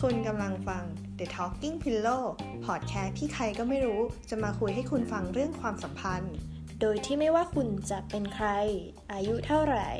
[0.00, 0.84] คุณกำลังฟัง
[1.18, 2.24] The Talking Pillow
[2.66, 4.00] พอดแคสต์ที่ใครก็ไม่รู้
[4.30, 6.34] จะมาคุยให้คุณฟังเรื่องความสัมพันธ์
[6.80, 8.48] โดยที่ไม่ว่าคุณจะเป็นใคร
[9.12, 9.90] อายุเท่าไหร่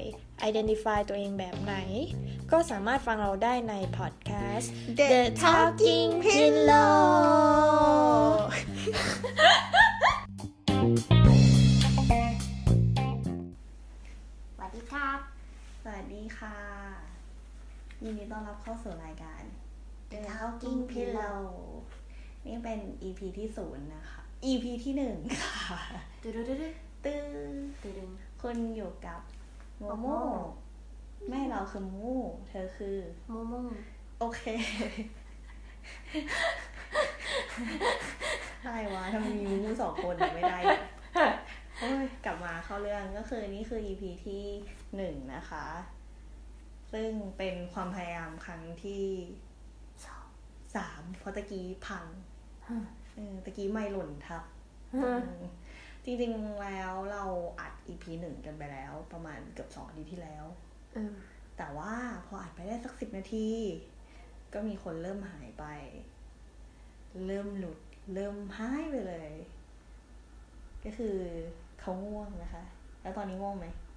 [0.48, 1.74] identify ตัวเองแบบไหน
[2.50, 4.70] ก็สามารถฟังเราได้ในพอดแคสต์
[5.00, 6.98] The Talking Pillow
[15.88, 16.56] วัสดีค่ะ
[18.02, 19.42] ยินดีต้อนรับเข้าสู่รายการ
[20.12, 21.40] The Talking Pillow
[22.46, 24.20] นี่เป็น EP ที่ศูนย์นะคะ
[24.50, 25.80] EP ที่หนึ่งค่ะ
[26.22, 26.74] ตึ๊ดตึ๊ดตึ๊ด
[27.04, 27.20] ตื้อ
[27.82, 28.10] ตึ๊ด
[28.40, 29.20] คุณอยู่กับ
[29.78, 30.18] โมโมโมโม่
[31.30, 32.14] แม่เราคือมู
[32.48, 33.54] เธอคือโมโม
[34.20, 34.42] โอเค
[38.64, 40.82] อะไรวะทำไมมีมูสองคนอะไม่ได้เลย
[41.80, 44.44] โอ้ยกลับมาเข้าเรื่องก็คือนี่คือ EP ที่
[44.96, 45.66] หนึ่งนะคะ
[46.92, 49.04] ซึ่งเป็นความพยายามครั้งที่
[50.04, 50.28] สอง
[50.76, 52.06] สามเพราะตะกี้พัง
[53.14, 54.42] เออตะกี้ไม่หล่นทับ
[56.04, 57.24] จริงๆแล้วเรา
[57.60, 60.44] อัด EP หนึ่งกันไปแล้ว ประมาณเกือบสองอาทิตย์ที่แล้ว
[60.94, 61.14] เออ
[61.56, 61.92] แต่ว่า
[62.26, 63.48] พออัดไปได้สักสิบนาที
[64.52, 65.64] ก็มีคนเริ่มหายไป
[67.26, 67.78] เริ่มหลุด
[68.14, 69.32] เริ่มหายไปเลย
[70.84, 71.16] ก็คือ
[71.80, 72.64] เขาง่วงนะคะ
[73.02, 73.87] แล้วตอนนี้ง่วงไหมหึ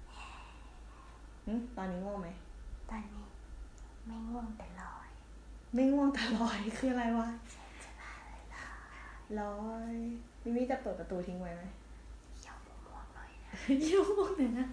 [1.76, 2.28] ตอนนี้ง่วงไหม
[2.90, 3.24] ตอนนี้
[4.06, 5.08] ไม่ง่วงแต่ลอย
[5.74, 7.28] ไม่ง่วงแต่ลอยคืออะไรวะ
[9.40, 9.56] ลอ
[9.92, 9.94] ย
[10.42, 11.62] มิมี่จะเปิดประตูทิ้งไว้ไหม
[12.46, 13.52] ยอมง่วงหน่อยนะ
[13.90, 14.68] ยุ่งเลยนะ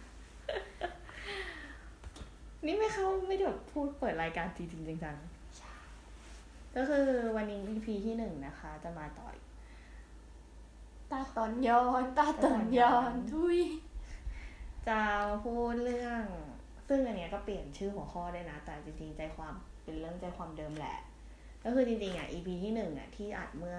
[2.65, 9.35] นี่ไม่เข้าไม่ได้แบบพูดเปิดรายการจริงจริงจังๆก็คือวันนี้ EP ที่หนึ่งนะคะ จะมาต่อย
[11.11, 13.59] ตาตอนย้อน ตาตอนย้อนทุย
[14.87, 16.23] จะมาพูดเรื่อง
[16.91, 20.97] ซึ่งอันเนี้ยก็เปลี่ยนชื่อหัวข้อได้นะ แต่จริงๆใจความเป็นเรื่องใจความเดิมแหละ
[21.63, 23.77] ก็คือจริงๆอะ EP ที่หนึ่งอะที่อัดเมื่อ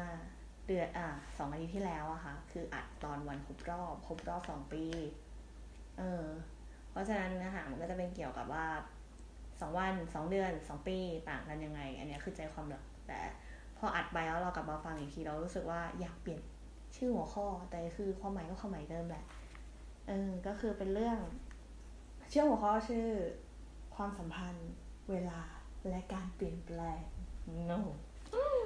[0.67, 1.09] เดือนอะ
[1.39, 4.85] สองอาทิตย์ที่แล้วอะค่ะ คืออัดตอนวันครบรอบครบรอบสองปี
[5.99, 6.27] เออ
[6.91, 8.67] เพราะฉะนั้นเนื้อหามันก็จะเป็นเกี่ยวกับว่า
[9.61, 10.99] สองวันสองเดือนสองปี
[11.29, 13.21] ต่างกันยังไง อันนี้คือใจความหลักแต่
[13.79, 16.41] พออัดไปแล้วเรากลับมาฟังอีกทีเรารู้สึกว่าอยากเปลี่ยน
[16.97, 19.25] ชื่อหัวข้อแต่คือความหมายก็ความหมายเดิมแหละ
[20.09, 21.19] เออก็คือเป็นเรื่อง
[22.33, 23.07] ชื่อหัวข้อชื่อ
[23.97, 24.71] ความสัมพันธ์
[25.11, 25.41] เวลา
[25.89, 27.01] และการเปลี่ยนแปลง
[27.71, 27.81] no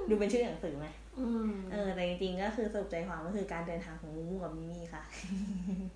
[0.08, 0.86] ดูเป็นชื่อหนังสือไหม
[1.18, 5.02] อืมเออ แต่จริงๆ ก็คือสรุปใจความก็คือการเดินทางของมูมูกับมิมี่ค่ะ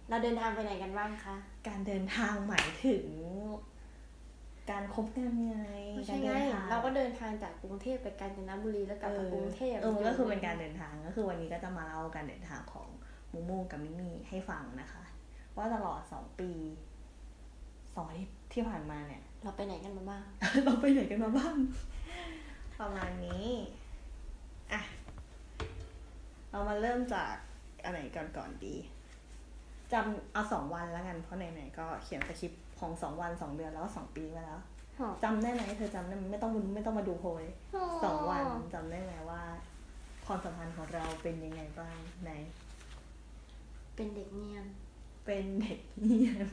[0.09, 1.37] เราเดินทางไปไหนกันบ้างคะ
[1.69, 3.05] การเดินทางหมายถึง
[4.71, 5.56] การคบกันไง
[5.95, 12.89] ไม่ใช่การไงเดินทางเราก็เดินทางจากกรุงเทพไปกาญจนบุรีแล้วกลับมากรุงเทพเออมันก็คือเป็นการเดินทางก็คือวันนี้ก็จะมาเล่าการเดินทางของ
[13.33, 15.03] มูมูกับมิมี่ให้ฟังนะคะ
[15.56, 16.50] ว่าตลอดสองปี
[17.94, 20.25] สองอาทิตย์ที่ผ่านมาเนี่ย เราไปไหนกันมาบ้าง
[20.65, 21.56] เราไปไหนกันมาบ้าง
[22.81, 23.49] ประมาณนี้
[24.72, 24.81] อะ
[26.50, 27.34] เรามาเริ่มจาก
[27.84, 28.76] อะไรก่อนก่อนดี
[29.93, 34.60] จำเอาสองวันแล้วกันเพราะไหนๆก็เขียนสคริปต์ของสองวันสองเดือนแล้วก็สองปีมาแล้ว
[35.25, 37.44] จำได้ไหมเธอจำได้ไหมไม่ต้องไม่ต้องมาดูโพย
[38.05, 38.44] สองวัน
[38.75, 39.43] จำได้ไหมว่า
[40.26, 42.31] ความสัมพันธ์ของเราเป็นยังไงบ้างไหน
[43.94, 44.66] เป็นเด็กเนียน
[45.25, 46.49] เป็นเด็กเงียน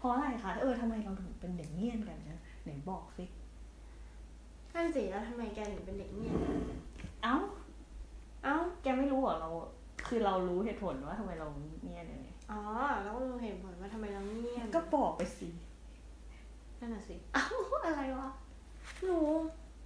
[0.00, 3.24] เพราะอะไรคะเออทำไมเราถึงเป็นเด็กเงียนกันนะไหนบอกสิ
[4.74, 6.36] นั่นสิแล้วทำไมแกถึงเป็นเด็กเนียน
[7.22, 7.36] เอ้า
[8.44, 9.50] เอ้า แกไม่รู้เหรอเรา
[10.06, 11.48] คือเรารู้เหตุผลว่าทำไมเรา
[11.84, 12.60] เงียบยังไงอ๋อ
[13.02, 15.48] แล้วก็รู้เหตุผลว่าทำไมเราเงียบก็บอกไปสิ
[16.80, 17.46] นั่นน่ะสิ เอ้า
[17.86, 18.28] อะไรวะ
[19.08, 19.28] รู้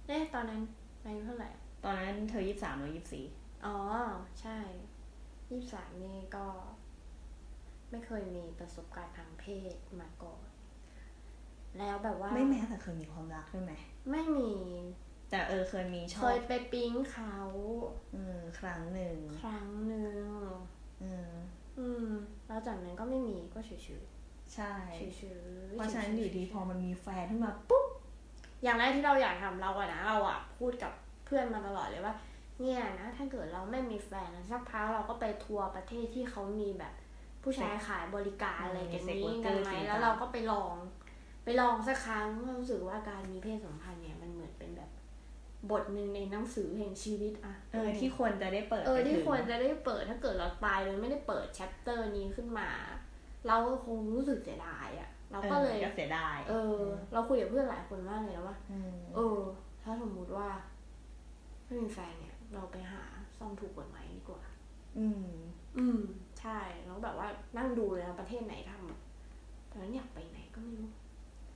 [0.07, 0.61] เน่ตอนนั้น
[1.03, 1.49] อายุเท่าไหร่
[1.83, 3.25] ตอนนั้นเธอยี่สามหรือยี่สี่
[3.65, 3.77] อ๋อ
[4.41, 4.57] ใช่
[5.51, 6.45] ยี่สามนี่ก็
[7.95, 10.45] ไม่เคยมีประสบการณ์ทางเพศมาก่อน
[11.77, 13.73] แล้วแบบว่า ไม่แม้แต่เคยมีความรักด้วยไหม
[14.11, 14.51] ไม่มี
[15.29, 17.35] แต่เออเคยมีชเคอบยไปปิ๊งเขา
[18.13, 20.25] เออครั้งหนึ่ง ครั้งหนึ่ง
[21.01, 21.31] เออ
[21.79, 22.09] อืม
[22.47, 24.73] แล้วจากนั้นก็ไม่มีก็เฉยๆ ใช่
[25.17, 25.23] เฉ
[25.67, 27.85] ยๆ เพราะฉะนั้นอยู่ดีเฉๆพอมันมีแฟนขึ้นมาปุ๊บ
[28.63, 30.91] อย่างแรกที่เราอยากทำเราอะนะเราอะพูดกับ
[31.25, 32.15] เพื่อนมาตลอดเลยว่า
[32.61, 36.93] เนี่ยนะถ้าเกิดเราไม่มีแฟนนะสักพักเราก็ไปทัวร์ประเทศที่เขามีแบบ
[37.45, 40.73] ผู้ชายขายบริการอะไรกันนี้กันไหมแล้วเราก็ไปลอง
[41.43, 42.27] ไปลองสักครั้ง
[42.59, 44.89] รู้สึกว่าการมีเพศสัมพันธ์เนี่ยมันเหมือนเป็นแบบ
[45.71, 52.69] บทหนึ่งในหนังสือแห่งชีวิตอะเออที่ควรจะได้เปิด เออไปที่ถึงควรจะได้เปิดถ้าเกิดเราตายเลยไม่ได้เปิดแชปเตอร์นี้ขึ้นมา
[53.47, 56.81] เราก็คงรู้สึกเสียดายอะเราก็เลยออก็เสียดายเออ
[57.13, 59.39] เราคุยกับเพื่อนหลายคนมากเลยนะว่าอืมเออ
[59.83, 60.47] ถ้าสมมุติว่า
[61.65, 63.03] ไม่มีแฟนเนี่ย เราไปหา
[63.37, 64.41] ซ่อมถูกกฎหมายดีกว่า
[64.99, 65.27] อืม
[65.77, 67.27] อืมใช่ แล้วแบบว่า
[67.57, 68.99] นั่งดูเลยนะประเทศไหนทำอะ
[69.69, 70.89] ตอนนั้นอยากไปไหนก็ไม่รู้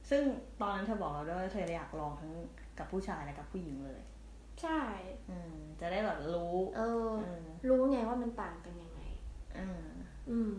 [0.10, 0.24] ซึ่ง
[0.62, 2.32] ตอนนั้นเธอบอกเราด้วยว่าเธออยากลองทั้ง
[2.80, 4.02] กับผู้ชายและกับผู้หญิงเลย
[4.62, 4.82] ใช่
[5.30, 9.02] อืม จะได้แบบรู้ เออเออรู้ไงว่ามันต่างกันยังไง
[9.58, 9.90] อ่า
[10.30, 10.54] อืม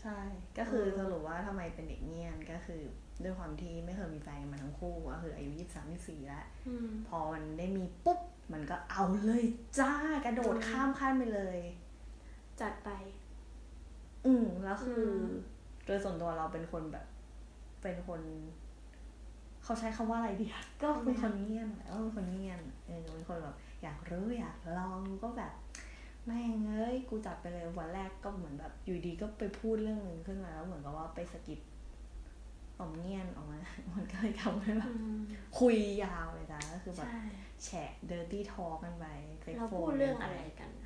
[0.00, 0.18] ใช่
[0.58, 2.82] ก็คือเออสรุปว่าทำไมเป็นเด็กเงียนก็คือ
[3.22, 8.20] ด้วยความที่ไม่เคยมีแฟนกันมาทั้งคู่ก็คืออายุยี่สามยี่สี่แล้วอืมพอมันได้มีปุ๊บ
[8.52, 9.44] มันก็เอาเลย
[9.78, 9.92] จ้า
[10.24, 11.58] กระโดดอืมข้ามขั้นไปเลย
[12.60, 12.90] จัดไป
[14.26, 15.26] อืมแล้วคืออม
[15.86, 17.06] โดยส่วนตัวเราเป็นคนแบบ
[17.82, 18.20] เป็นคน
[19.64, 25.52] เขาใช้คำว่าอะไรดีอะก็เป็นคนเงียบแหละก็เป็นคนเงียบเออเป็นคนแบบ อยากรู้อยากลองก็แบบ
[26.26, 31.58] แม่งเอ้ย กูจัดไปเลยวันแรกก็เหมือนแบบ อยู่ดีก็ไปพูดเรื่องหนึ่งขึ้นมาแล้วเหมือนกับว่าไปสะกิด
[32.78, 33.58] ออมเงียนออกมา
[33.94, 35.20] มันก็เลยทำให้แบบอืม
[35.58, 37.20] คุยยาวเลยจ้ะก็คือแบบใช่
[37.64, 39.04] แฉะเดอร์ตี้ทอกันไป
[39.58, 40.84] เราพูดเรื่องอะไรกันอ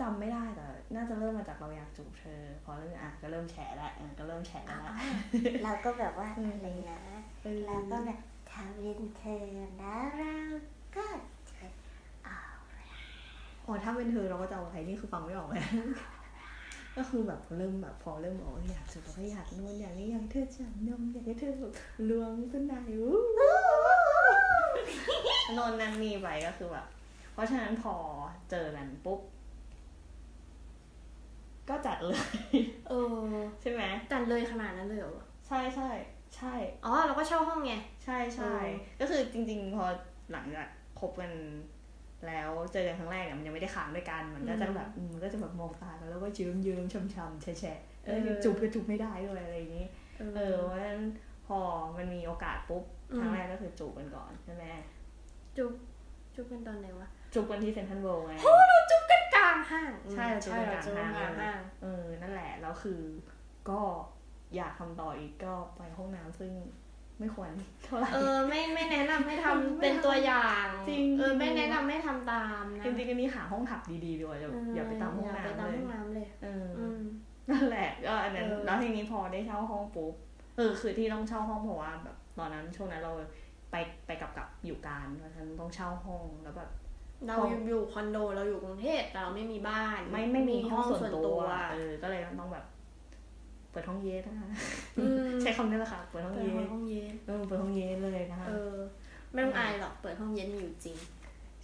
[0.00, 0.64] จำไม่ได้แต่
[0.94, 4.82] น่าจะเริ่มมาจากเราอยากจูบเธอ พอเริ่มอะก็เริ่มแฉะแล้วอะก็เริ่มแฉะแล้ว
[5.64, 7.00] เราก็แบบว่าอืมอะไรนะ
[7.42, 8.20] เออเราก็แบบ
[8.50, 9.42] ทำเป็นเธอ
[9.78, 10.34] แล้วเรา
[10.96, 11.06] ก็
[11.50, 11.66] จะ
[12.24, 12.38] เอา
[13.66, 15.64] อ๋อถ้าเป็นเธอเราก็จะเอาอะไรนี่คือฟังไม่ออกเลย
[16.96, 21.72] ก็คือแบบเริ่มแบบพอเริ่มบอกว่าอยากจูบเราก็อยากนู่นอยากนี่อยากให้เธอจับนมอยากให้เธอแบบ
[22.08, 23.16] ล้วงขึ้นในอู้
[25.56, 26.86] นนนั่นนี่ไปก็คือแบบ
[27.32, 27.94] เพราะฉะนั้นพอ
[28.50, 29.20] เจอกันปุ๊บ
[31.68, 32.20] ก็จัดเลย
[32.88, 33.24] เออ
[33.60, 33.82] ใช่ไหม
[34.12, 35.90] จัดเลยขนาดนั้นเลยเหรอใช่ใช่
[36.36, 36.54] ใช่
[36.84, 37.72] อ๋อเราก็เช่าห้องไง
[38.04, 38.54] ใช่ใช่
[38.98, 39.84] เออก็คือจริง ๆ พอ
[40.32, 40.68] หลังจาก
[41.00, 41.32] คบกัน
[42.26, 49.86] แล้วเจอกันครั้งแรกเนี่ยมันยังไม่ได้ค้างด้วยกัน มันก็จะแบบอืมมันก็จะแบบมองตากันแล้วก็เยิ้มเยิ้มช้ำช้ำๆแฉะแฉะเออจูบก็จูบไม่ได้ด้วยอะไรอย่างนี้
[50.18, 51.02] เอเออเพราะฉะนั้น
[51.46, 51.58] พอ
[51.96, 54.64] มันมีโอกาสปุ๊บอืมครั้งแรกก็คือจูบกันก่อนใช่ไหม
[55.56, 55.72] จุบ
[56.34, 58.34] จุบกันตอนไหนวะจูบกันที่เซนทรัลเวิลด์ไง
[58.90, 63.00] จุบกันก ลางห้างใช่เราจูบกันกลางใช่เรจูบกันกลางห้าห้างงเออนั่นแหละแล้วคือ
[63.70, 63.80] ก็
[64.56, 66.52] อยากทำต่ออีกก็ไปห้องน้ำซึ่ง
[67.20, 67.50] ไม่ควร
[67.84, 77.00] เท่าไหร่เออไม่ไม่แนะนำให้ทำไม่เป็นตัวอย่างจริงเออไม่แนะนำให้ทำตามนะจริงๆอันนี้หาห้องถับดีๆด้วยอย่าอย่าไปตามห้องอย่าไปน้ำตามเลยห้องน้ำเลยเออออืม
[77.50, 80.14] นั่นแหละก็อันนั้นเออแล้วทีนี้พอได้เช่าห้องปุ๊บ
[80.56, 83.12] เออคือที่ต้องเช่าห้องเพราะว่าแบบตอนนั้นช่วงนั้นเรา
[83.70, 83.76] ไป
[84.06, 86.70] ไปกับกับอยู่การเพราะฉะนั้นต้องเช่าห้องแล้วแบบ
[87.24, 91.40] เราห้องอยู่อยู่คอนโดเราอยู่กรุงเทพแต่เราไม่มีบ้าน ไม่ไม่มีห้องส่วนตัว
[91.72, 92.64] เออก็เลยต้องแบบ
[93.70, 94.48] เปิดห้องเย็นนะคะ
[94.98, 98.74] อืมใช้คำนี้แหละค่ะเปิดห้องเปิดเย็นห้องเย็นเออเปิดห้องเย็นเลยนะคะเออ
[99.32, 100.96] ไม่ต้องอายหรอกเปิดห้องเย็นมีอยู่จริง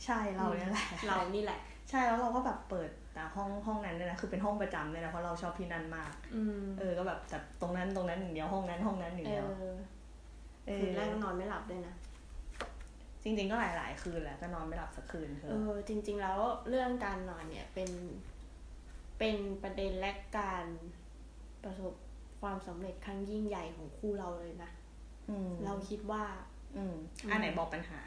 [0.04, 1.60] ใช่เราเนี่ยแหละเรานี่แหละ
[1.90, 9.64] ใช่แล้วเราก็แบบเปิดแต่ห้องห้องนั้นเนี่ยนะคือเป็นห้องประจำเลยนะเพราะเราชอบที่นั่นมากอืมเออ ก็แบบแต่ตรงนั้นตรงนั้นอย่างเดียวห้องนั้นห้องนั้นอย่างเอเดียวอ
[10.66, 11.94] เอคือนแรกก็นอนไม่หลับด้วยนะ
[13.25, 16.39] จริง ๆ ก็หลายๆคืนแหละก็นอนไม่หลับสักคืนเธเอออจริง ๆ แล้ว
[16.69, 17.91] เรื่องการนอนเนี่ยเป็น
[19.19, 20.65] เป็นประเด็นและการ
[21.65, 21.95] ประสบ
[22.41, 24.71] ความสำเร็จครั้งยิ่งใหญ่ของคู่เราเลยนะ
[25.31, 26.25] อืมเราคิดว่า
[26.77, 26.95] อืม
[27.31, 28.01] อันไหนบอกปัญหา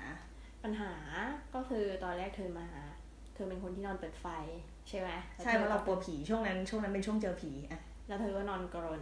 [0.64, 0.94] ปัญหา
[1.56, 2.82] ก็คือตอนแรกเธอมาหา
[3.34, 4.28] เธอเป็นคนที่นอนเปิดไฟ
[4.90, 5.10] ใช่ไหม
[5.44, 9.02] ใช่เพราะเรากลัวผีช่วงนั้น ช่วงนั้นเป็นช่วงเจอผีอะแล้วเธอก็นอนกรน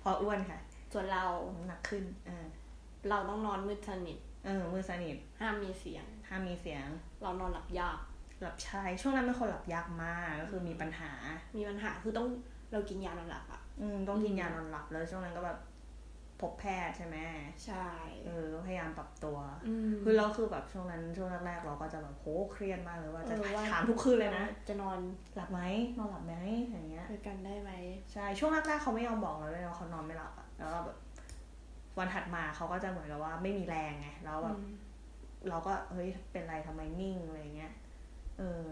[0.00, 0.58] เพออ้วนค่ะ
[0.92, 1.24] ส่วนเรา
[1.56, 2.46] น้ำหนักขึ้นอ่า
[3.08, 6.86] เราต้องนอนมืดสนิท เออมือสนิทห้ามมีเสียง ห้ามมีเสียง
[7.22, 7.98] เรานอนหลับยาก
[8.42, 11.12] หลับชายช่วงนั้นเป็นคนหลับยากมากก็คือมีปัญหา
[11.56, 12.28] มีปัญหาคือต้อง
[12.72, 15.58] เรากินยานอนหลับอะอืมต้องกินอืมยานอนหลับแล้วช่วงนั้นก็แบบ
[16.40, 17.16] พบแพทย์ใช่ไหม
[17.64, 17.88] ใช่
[18.26, 24.98] เออก็พยายามปรับตัวอืมคือเราคือแบบช่วงนั้นช่วงแรกๆเราก็จะแบบโหเครียดมากเลยว่าจะเออว่าถามทุกคืนเลยนะ จะนอน
[25.36, 25.60] หลับไหม
[25.98, 26.34] นอนหลับไหม
[26.70, 27.70] อย่างเงี้ยด้วยกันได้ไหม
[28.12, 30.96] ใช่ช่วงแรกๆเขาไม่ยอมบอกเราเลยว่าเขานอนไม่หลับอะแล้วก็แบบ
[31.98, 34.74] วันถัดมาเขาก็จะเหมือนกับว่าไม่มีแรงไงแล้วแบบอืม
[35.48, 37.72] เราก็เฮ้ยเป็นไรทำไมนิ่งอะไรเงี้ย
[38.38, 38.64] เออ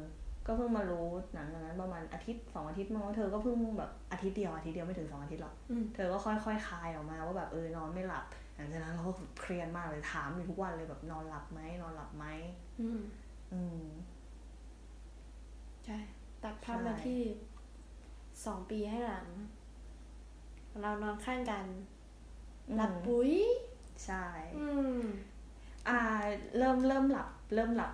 [0.46, 12.24] ก็เพิ่งมารู้หลังจากนั้นประมาณอาทิตย์สองอาทิตย์มั้งเธอก็เพิ่งแบบอาทิตย์เดียวอาทิตย์เดียวไม่ถึงสองอาทิตย์หรอกอืมเธอก็ค่อยๆคลายออกมาว่าแบบเออนอนไม่หลับหลังจากนั้นเราก็เครียดมากเลยถามอยู่ทุกวันเลยแบบนอนหลับไหมนอนหลับไหม
[12.80, 13.00] อืม
[13.52, 13.84] อืม
[15.84, 15.98] ใช่
[16.42, 17.20] ตัดภาพใช่มาที่
[18.46, 19.26] สองปีให้หลัง
[20.80, 21.64] เรานอนข้างกัน
[22.74, 23.30] หลับอืมปุ๋ย
[24.04, 24.24] ใช่
[24.56, 24.66] อื
[24.98, 25.00] ม
[25.88, 25.98] อ่า
[26.58, 27.92] เริ่มเริ่มหลับ เริ่มหลับ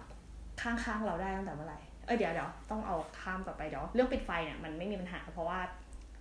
[0.62, 5.60] ข้างๆเราได้ตั้งแต่เมื่อไหร่เอ้ยเดี๋ยวเดี๋ยวต้องเอาข้ามกลับไปเดี๋ยวเรื่องปิดไฟเนี่ยมันไม่มีปัญหา เพราะว่า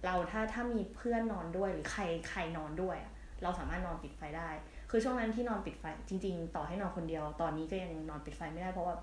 [0.06, 3.12] เราถ้าถ้ามีเพื่อนนอนด้วยหรือใครใครนอนด้วยอะ
[3.44, 4.50] เราสามารถนอนปิดไฟได้
[4.90, 8.96] คือช่วงนั้นที่นอนปิดไฟ จริง ๆ ต่อให้นอนคนเดียว ตอนนี้ก็ยังนอนปิดไฟไม่ได้เพราะว่า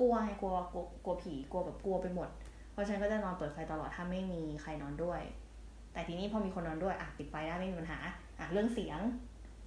[0.00, 2.28] กลัวไงกลัวกลัวกลัวผีกลัวแบบกลัวไปหมด
[2.72, 5.20] เพราะฉะนั้นก็จะนอนเปิดไฟตลอดถ้าไม่มีใครนอนด้วย
[5.92, 7.98] แต่ทีนี้พอมีคนนอนด้วยอะปิดไฟได้ไม่มีปัญหา
[8.40, 9.00] อะเรื่องเสียง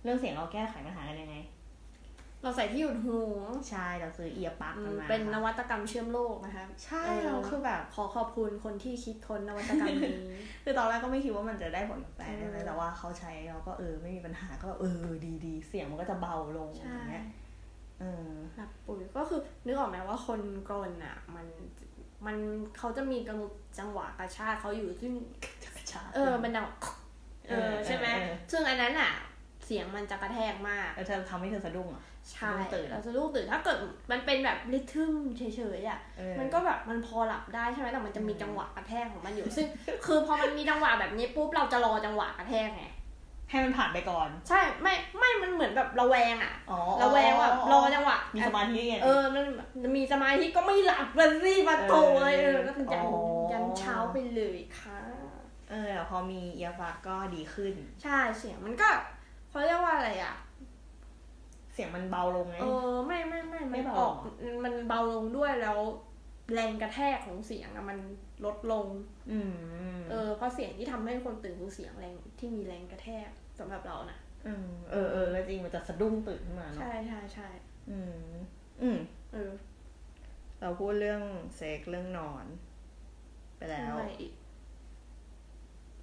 [0.03, 1.37] เรื่องเสียงเราแก้ไขปัญหากันยังไง
[2.41, 3.17] เราใส่ที่หยุดหู
[3.69, 10.17] ใช่เราซื้อเอียปักอืมันมมาเป็นนค่ะวัตกรรมเชื่อมโลกนะคะ ใช่เออเราคือแบบขอขอบคุณคนที่คิดค้นนวัตกรรมนี้
[10.63, 17.25] คือตอนแรกก็ไม่คิดว่ามันจะได้ผลกับแฟนเออนะแต่ว่าเขาใช้เราก็เออไม่มีปัญหาก็แบบเออดีดีเสียงมันก็จะเบาลงอใช่ย่างเงี้ย
[17.99, 21.47] เออหลับปุ๋ยก็คือนึกออกไหมว่าคนกรนอะ มัน
[22.25, 22.37] มัน
[22.77, 23.39] เขาจะมีกัง
[23.79, 25.13] จังหวะกระชากเขาอยู่ซึ่ง
[26.15, 26.67] เออมันดัง
[27.49, 29.11] เออใช่ไหมเออซึ่งอันนั้นอะ
[29.65, 33.77] เสียงมันจะกระแทกมากแล้วเธอทำให้เธอสะดุ้งเหรอะใช่สะดุ้งตื่นเราจะลูกตื่นถ้าเกิด
[34.11, 35.43] มันเป็นแบบริทึมเฉ
[35.77, 39.65] ยๆอะเออมันก็แบบมันพอหลับได้ใช่ไหมแต่มันจะมีอืมจังหวะกระแทกของมันอยู่ ซึ่ง
[40.05, 42.83] คือพอมันมีจังหวะแบบนี้ปุ๊บเราจะรอจังหวะกระแทกไง
[43.49, 49.43] ให้มันผ่านไปก่อน ใช่ไม่ไม่มันเหมือนแบบระแวงอะอ๋อระแวงแบบรอจังหวะมีสมาธิไงเออมัน
[49.83, 58.89] มันมีสมาธิก็ไม่หลับมันรีบมาโตเลยเออก็เป็นยันอ๋อยันเช้าไปเลยค่ะเออแต่พอมีเอียฟักก็ดีขึ้น ใช่เสียงมันก็
[59.49, 60.35] เขาเรียกว่าอะไรอะ
[61.73, 64.15] เสียงมันเบาลงไงเออไม่ไม่ไม่ไม่มันเบาออก
[64.63, 65.79] มันเบาลงด้วยแล้ว
[66.53, 67.97] แรงกระแทกของเสียงอะมัน
[68.45, 68.87] ลดลง
[69.31, 69.53] อืม
[70.09, 77.47] เออเพราะเสียงที่ทำให้คนตื่นคือเสียงแรงที่มีแรงกระแทกสำหรับเรานะอืมเออเออแล้วจริงมันจะสะดุ้งตื่นขึ้นมาเนาะใช่ใช่ใช่
[77.89, 77.99] อื
[78.31, 78.33] ม
[78.81, 78.97] อืม
[79.33, 79.51] เออ
[80.61, 81.21] เราพูดเรื่อง
[81.55, 82.45] เซ็กเรื่องนอน
[83.57, 84.33] ไปแล้วอะไรอีก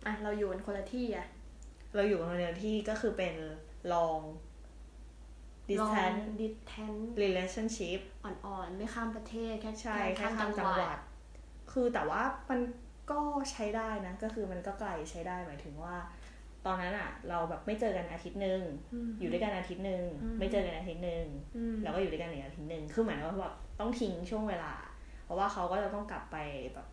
[0.06, 1.26] อะเราอยู่กันคนละที่อะ
[1.94, 3.34] เราอยู่ในที่ก็คือเป็น
[3.92, 4.22] long
[5.70, 6.92] distance ดิสแทน
[7.22, 10.98] relationship อ่อนๆ ไม่ข้ามประเทศแค่ใช่แค่ข้ามจังหวัด
[11.72, 12.60] คือแต่ว่ามัน
[13.10, 15.96] ก็ใช้ได้นะ ก็คือมันก็ไกลใช้ได้หมายถึงว่า
[16.66, 18.62] ตอนนั้นอะเราแบบไม่เจอกันอาทิตย์หนึ่ง
[19.08, 21.24] มอยู่ด้วยกันอาทิตย์หนึ่งอืมไม่เจอกันอาทิตย์หนึ่ง
[21.56, 24.72] อืมแล้วก็อยู่ด้วยกันอีกอาทิตย์หนึ่งคือหมายว่าแบบต้องทิ้งช่วงเวลา
[25.24, 26.36] เพราะว่าเขาก็จะต้องกลับไป
[26.74, 26.88] แบบก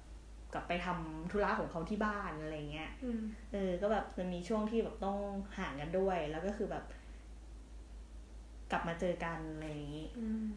[0.57, 3.21] ลับไปทำธุระของเขาที่บ้านอะไรเงี้ยอืม
[3.53, 5.17] เออ ก็แบบมันมีช่วงที่แบบต้อง
[5.57, 6.85] ห่างกันด้วย แล้วก็คือแบบ
[8.71, 10.51] กลับมาเจอกันอะไรอย่างนี้อืม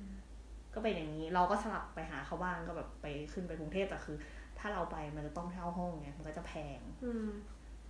[0.74, 4.16] ก็เป็นอย่างนี้ เราก็สลับไปหาเขาบ้างก็แบบไปขึ้นไปกรุงเทพแต่คือ
[4.58, 7.28] ถ้าเราไปมันจะต้องเช่าห้องไงมันก็จะแพงอืม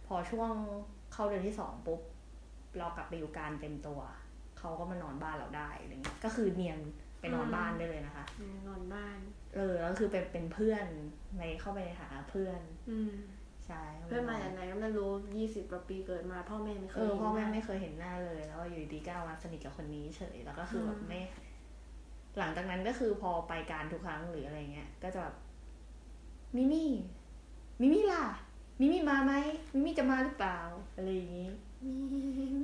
[0.06, 0.52] พอช่วง
[1.12, 2.00] เข้าเดือนที่สองปุ๊บ
[2.78, 4.00] เรากลับไปอยู่การเต็มตัว
[4.58, 6.78] เขาก็มานอนบ้านเราได้อะไรเงี้ยก็คือเนียน
[7.20, 8.24] ไปนอนบ้านได้เลยนะคะ
[8.68, 9.18] นอนบ้าน
[9.54, 10.86] เออแล้วคือเป็นเป็นเพื่อน
[11.38, 12.60] ในเข้าไปในฐานะเพื่อน
[12.90, 13.12] อืม
[13.66, 21.20] ใช่เพื่อนมาจากไหนก็ไม่รู้ยี่สิบกว่าปีเกิดมา พ่อแม่ไม่เคเอยอเห็นพ่อแม่หน้าไม่เคยเห็นหน้าเลย แล้วอยู่ดีๆก็มาสนิทกับคนนี้เฉยแล้วก็คือแบบอืมไม่
[22.38, 25.34] หลังจากนั้นก็คือพอไปการทุกครั้งหรืออะไรเงี้ย ก็จะแบบ
[26.56, 26.90] มิมี่
[27.80, 28.24] มิมี่ล่ะ
[28.80, 29.32] มิมี่มาไหม
[29.74, 30.58] มิมี่จะมาหรือเปล่า
[30.96, 31.48] อะไรอย่างนี้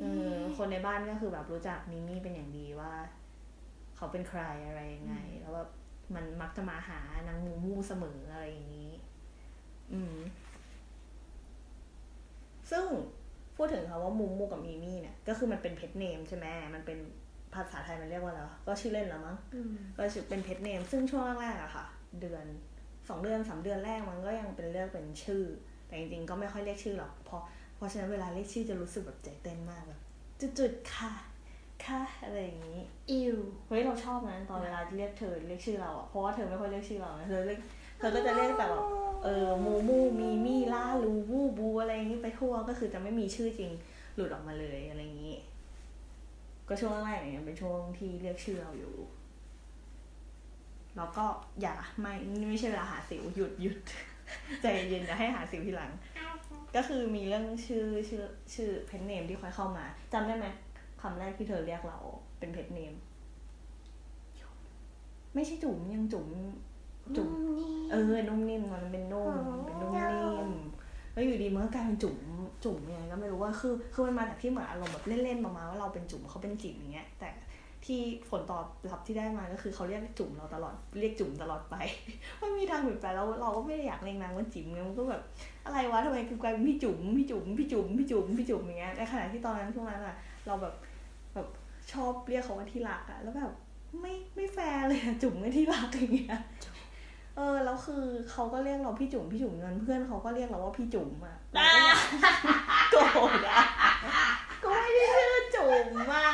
[0.02, 2.92] เออคนในบ้านก็คือแบบรู้จักมิมี่เป็นอย่างดีว่า
[3.96, 5.70] เขาเป็นใครอะไรยังไง แล้วแบบ
[6.14, 8.92] มันมักจะมาหานางมูมูเสมออะไรอย่างนี้
[9.92, 10.16] อืม
[12.70, 12.84] ซึ่ง
[13.56, 16.98] พูดถึงคำว่ามูมูกับมิมี่เนี่ย ก็คือมันเป็นเพจเนมใช่ไหมมันเป็น
[17.54, 21.86] ภาษาไทยมันเรียกว่าอะไรวะก็ชื่อเล่นแล้วมั้งอืมก็ชื่อเป็นเพจเนม ซึ่งช่วงแรกๆอะค่ะ
[22.20, 22.44] เดือน
[23.08, 25.42] สองเดือนสามเดือนแรกมันก็ยังเป็นเรียกเป็นชื่อ
[25.86, 27.42] แต่จริงๆก็ไม่ค่อยเรียกชื่อหรอกเพราะ
[27.76, 30.00] เพราะฉะนั้นเวลาเรียกชื่อจะรู้สึกแบบใจเต้นมากแบบ
[30.40, 31.12] จุดๆค่ะ
[31.85, 32.80] ค่ะอะไรอย่างนี้
[33.11, 37.61] อิวเฮ้ยเราชอบนะตอนเวลาที่เรียกเธอเรียกชื่อเราอะเพราะว่าเธอไม่ค่อยเรียกชื่อเรานะเธอเรียก
[37.99, 38.85] เธอก็จะเรียกแต่แบบ
[39.25, 43.73] เออมูมูมีมี่ล่าลูวูบูอะไรอย่างนี้ไปทั่วก็คือจะไม่มีชื่อจริง
[44.14, 45.37] หลุดออกมาเลยอะไรอย่างนี้
[46.68, 48.95] ก็ช่วงแรกๆเนี่ยเป็นช่วงที่เรียกชื่อเราอยู่
[50.97, 51.25] แล้วก็
[51.61, 53.78] อย่าไม่นี่ไม่ใช่เวลาหาสิวหยุดหยุด
[54.62, 55.92] ใจเย็นอย่าให้หาสิวทีหลัง
[56.76, 60.47] ก็คือมีเรื่องชื่อชื่อชื่อเพนเนมที่ค่อยเข้ามาจำได้ไหม
[61.02, 61.98] คำแรกที่เธอเรียกเรา
[62.38, 62.94] เป็นเพนเนม
[65.34, 66.28] ไม่ใช่จุ๋มยังจุ๋ม
[67.16, 67.30] จุ๋ม
[67.90, 69.32] เออนุ่มนิ่มมันเป็นนุ่ม
[69.66, 70.52] เป็นนุ่มนิ่ม
[71.12, 72.16] แล้วอยู่ดีมันก็กลายเป็นจุ๋ม
[72.64, 77.28] จุ๋มยังไงก็ไม่รู้ว่าคือคือมันมาจากที่เหมือนอารมณ์แบบเล่นๆประมาณว่าเราเป็นจุ๋มเขาเป็นจิ๋มอย่างเงี้ย แต่
[77.84, 78.00] ที่
[78.30, 81.74] ผลตอบรับที่ได้มาก็คือเขาเรียกจุ๋มเราตลอดเรียกจุ๋มตลอดไป
[82.38, 85.22] ไม่มีทางเปลี่ยนแปลงแล้วเราก็ไม่ได้อยากเรียกนางว่าจิ๋มไงมันก็แบบ
[85.66, 90.14] อะไรวะทำไมคือกลายเป็นพี่จุ๋มพี่จุ๋มพี่จุ๋มพี่จุ๋มพี่จุ๋มอย่างเงี้ยในขณะที่ตอนนั้นช่วงนั้นอะ
[90.46, 90.74] เราแบบ
[91.34, 91.48] แบบ
[91.92, 93.52] ชอบเรียกเขาว่าที่รักอะแล้วแบบ
[94.00, 96.38] ไม่ไม่แฟร์เลยอะจุ๋มกับที่รักอย่างเงี้ย
[97.36, 101.98] เออแล้วคือเขาก็เรียกเราพี่จุ๋มพี่จุ๋มเงินเพื่อนเขาก็เรียกเราว่าพี่จุ๋มอะเราก็แบบ
[102.90, 103.02] โกร
[103.38, 103.62] ธอะ
[104.62, 106.28] ก็ไม่ได้ชื่อจุ๋มอะ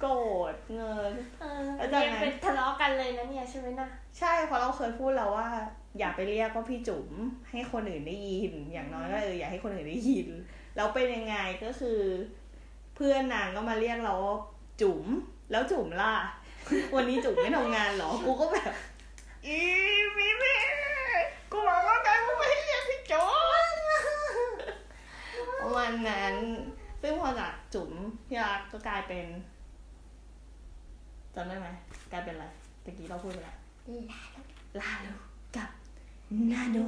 [0.00, 0.14] โกร
[0.52, 3.88] ธเงินเออแล้วจากนั้นเนี่ยเป็นทะเลาะกันเลยนะเนี่ยใช่ไหมนะ
[4.18, 5.48] ใช่เพราะเราเคยพูดแล้วว่า
[5.98, 7.08] อย่าไปเรียกว่าพี่จุ๋ม
[7.50, 10.28] ให้คนอื่นได้ยิน อย่างน้อยก็เอออย่าให้คนอื่นได้ยิน
[10.76, 11.98] แล้วเป็นยังไงก็คือ
[13.00, 14.36] เพื่อนนางก็มาเรียกเราว่า
[14.80, 15.04] จุ๋ม
[15.50, 16.14] แล้วจุ๋มล่ะ
[16.94, 18.72] วันนี้จุ๋มไม่ทำงานเหรอ กูก็แบบ
[19.46, 19.58] อี
[20.16, 20.54] มีมี
[21.52, 23.30] กูบอกว่าไงกูไม่ให้เรียกพี่จุ๋ม
[25.60, 26.34] ประมาณนั้น
[27.02, 27.90] ซึ่งพอจากจุ๋ม
[28.26, 29.26] พี่รักก็กลายเป็น
[31.34, 31.68] จำได้ไหม
[32.12, 32.46] กลายเป็นอะไร
[32.84, 33.56] ตะกี้เราพูดไปแล้ว
[34.10, 34.40] ลาลู
[34.80, 35.12] ลาลู
[35.56, 35.70] กับ
[36.52, 36.78] นาโด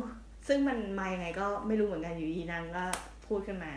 [0.49, 2.85] ซึ่งมันมายังไงก็ไม่รู้เหมือนกันอยู่ดีนางก็
[3.27, 3.71] พูดขึ้นมา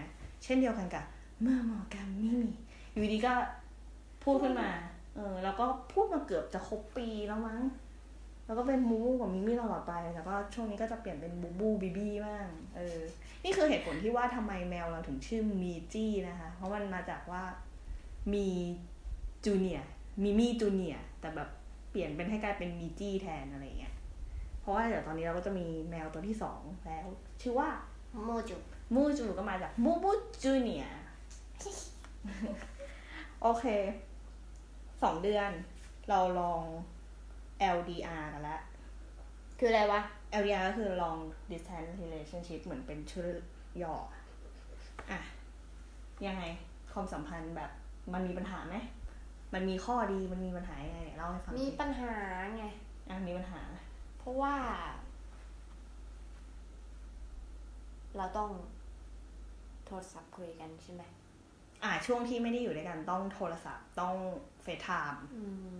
[0.43, 1.05] เช่นเดียวกันกับ
[1.43, 2.41] เมื่อหมอกับมิมี
[2.91, 3.33] อยู่ดีก็
[4.23, 4.69] พูดขึ้นมา
[5.15, 7.61] เออ แล้วก็พูดมาเกือบจะครบปีแล้วมั้ง
[8.45, 12.99] แล้วก็เป็นมูมูกับมิมี่ตลอดไปแต่ก็ช่วงนี้ก็จะเปลี่ยนเป็นบูบูบีบี้บ้าง เออ
[13.43, 17.43] นี่คือเหตุผลที่ว่าทำไมแมวเราถึงชื่อมีจี้นะคะ เพราะมันมาจากว่า
[18.33, 18.47] มี
[19.45, 19.89] Junior
[20.23, 21.49] มิมี่ Junior แต่แบบ
[21.91, 23.93] เปลี่ยนเป็นให้กลายเป็นมีจี้แทนอะไรอย่างเงี้ย
[24.61, 27.07] เพราะว่าเดี๋ยวตอนนี้เราก็จะมีแมวตัวที่สองแล้ว
[27.41, 27.69] ชื่อว่า
[28.23, 30.11] มูจู มูจูก็มาจากมูมู
[30.43, 31.02] จูเนียร์
[33.41, 33.65] โอเค
[35.03, 35.51] สองเดือน
[36.09, 36.63] เราลอง
[37.75, 38.61] LDR กันแล้ว
[39.59, 40.01] คืออะไรวะ
[40.41, 41.19] LDR ก็คือ long
[41.51, 43.31] distance relationship เหมือนเป็นชื่อ
[43.81, 43.95] ย่อ
[45.11, 45.19] อะ
[46.27, 46.43] ยังไง
[46.93, 47.71] ความสัมพันธ์แบบ
[48.13, 48.75] มันมีปัญหาไหม
[49.53, 52.13] มันมีข้อดี มันมีปัญหายังไงเดี๋ยวเล่าให้ฟัง มีสิปัญหา
[52.57, 52.65] ไง
[53.09, 53.61] อะ มีปัญหา
[54.17, 54.55] เพราะว่า
[58.17, 58.49] เราต้อง
[59.85, 61.03] โทรศัพท์คุยกันใช่ไหม
[61.83, 64.15] อะช่วงที่ไม่ได้อยู่ด้วยกันต้องโทรศัพท์ต้อง
[64.63, 65.43] FaceTime อื
[65.77, 65.79] ม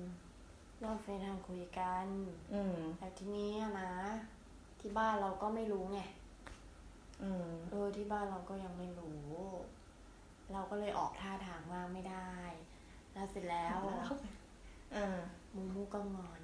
[0.82, 2.08] เรา FaceTime คุยกัน
[2.54, 3.94] อืมแต่ทีนี้อะนะ
[4.80, 6.02] ที่บ้านเราก็ไม่รู้ไง
[7.24, 9.24] อืมเออที่บ้านเราก็ยังไม่รู้
[10.54, 12.34] เราก็เลยออกท่าทางมากไม่ได้
[13.14, 13.80] แล้วเสร็จแล้ว
[14.94, 15.18] เออ
[15.56, 16.42] มูมูก็งอน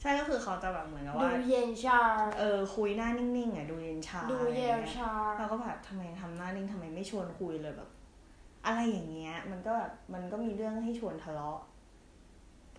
[0.00, 2.00] ใช่ก็คือเขาจะแบบเหมือนกับดูว่าเย็นชา
[2.38, 7.90] เออคุยหน้านิ่งๆอะดูเย็นชาดูเย็นชาเราก็แบบทำไมทำหน้านิ่งทำไมไม่ชวนคุยเลยแบบ
[8.66, 11.60] อะไรอย่างเงี้ย มันก็แบบมันก็มีเรื่องให้ชวนทะเลาะ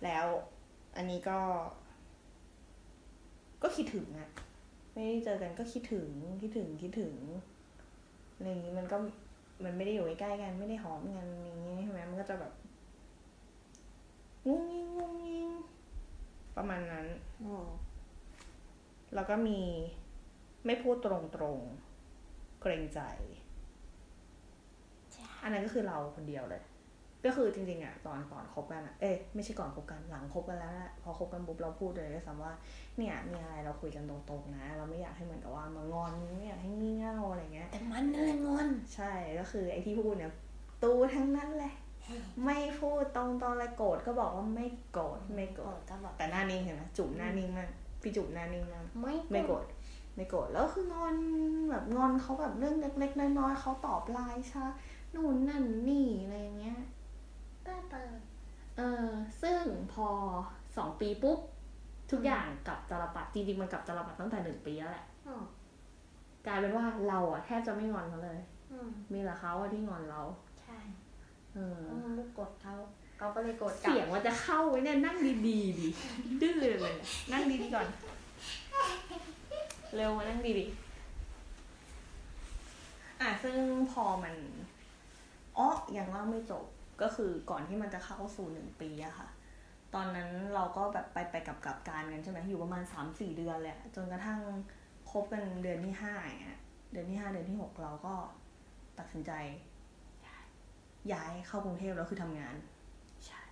[0.04, 0.26] แล้ว
[0.96, 1.38] อันนี้ก็
[3.62, 4.30] ก็คิดถึงอะ
[4.92, 6.08] ไม่ได้เจอกันก็คิดถึง
[6.42, 7.14] คิดถึงคิดถึง
[8.34, 8.96] อะไรอย่างงี้มันก็
[9.64, 12.52] มันไม่ได้อยู่ใกล้ๆกันไม่ได้หอมกันอย่างงี้ใช่ไหมมันก็จะแบบ
[14.48, 15.48] งุ้งยิงงุ้งยิง
[16.56, 17.06] ประมาณนั้น
[17.42, 17.66] อืม
[19.14, 19.60] แล้วก็มี
[20.66, 21.06] ไม่พูดต
[21.42, 23.00] รงๆ เกรงใจ
[25.42, 26.62] อันนั้นก็คือเราคนเดียวเลย
[27.24, 32.52] ก็คือจริงๆอะตอนก่อนคบกันอะเอ้ยไม่ใช่ก่อนคบกันหลังคบกันแล้วแหละพอคบกันปุ๊บเราพูดเลยด้วยซ้ำว่า
[32.98, 40.32] เนี่ยมีอะไรเราคุยกันตรงๆนะ เราไม่อยากให้เหมือนกับว่ามางอนไม่อยากให้งี่เง่าอะไรเงี้ย แต่มันนั่นแหละงอน ใช่ก็คือไอ้ที่พูดเนี่ย
[40.82, 41.72] ตูทั้งนั้นเลย
[42.44, 47.70] ไม่พูดตรงๆเลยโกรธก็บอกว่าไม่โกรธไม่โกรธก็บอกแต่หน้านิ่งเห็นไหมจุ๋มหน้านิ่งมาก
[48.02, 49.64] พี่จุ๋มหน้านิ่งมากไม่ไม่โกรธ
[50.16, 51.14] ไม่โกรธแล้วคืองอน
[51.70, 54.64] แบบงอนเขาแบบเรื่องเล็กๆน้อยๆเขาตอบไลน์ช้า
[55.14, 56.80] นู่นนั่นนี่อะไรอย่างเงี้ย
[57.66, 58.20] ป้าเปิด
[58.76, 59.08] เออ
[59.42, 60.08] ซึ่งพอ
[60.76, 61.38] สองปีปุ๊บ
[62.10, 65.42] ทุกอย่างกลับจรปัดจริงๆมันกลับจรปัดตั้งแต่หนึ่งปีแล้วแหละอืม
[66.46, 68.38] กลายเป็นว่าเราอะแทบจะไม่งอนเขาเลย
[68.72, 70.22] อืมมีแต่เขาอะที่งอนเรา
[70.62, 70.78] ใช่
[71.54, 72.74] เอออืมลูกกดเขา
[73.18, 75.16] เขาก็เลยกดกลับเสียงว่าจะเข้าไว้เนี่ยนั่ง
[75.48, 75.88] ดีๆดิ
[76.42, 76.96] ดื้อเลยเนี่ย
[77.32, 77.86] นั่งดีๆก่อน
[79.94, 83.56] เร็วมานั่งดีๆอะซึ่ง
[83.92, 84.34] พอมัน
[85.58, 86.64] อ๋อยังเล่าไม่จบ
[87.02, 89.28] ก็คือก่อนที่มันจะเข้าสู่หนึ่งปีอะค่ะ
[89.94, 94.40] ตอนนั้นเราก็แบบไปไปกับกับการกันใช่ไหมอยู่ประมาณสามสี่เดือนเลยอะจนกระทั่ง
[95.10, 96.58] คบกันเดือนที่ห้าอย่างเงี้ย
[96.92, 98.14] เดือนที่ห้าเดือนที่หกเราก็
[98.98, 99.32] ตัดสินใจ
[101.12, 102.54] ย้ายเข้ากรุงเทพแล้วคือทำงาน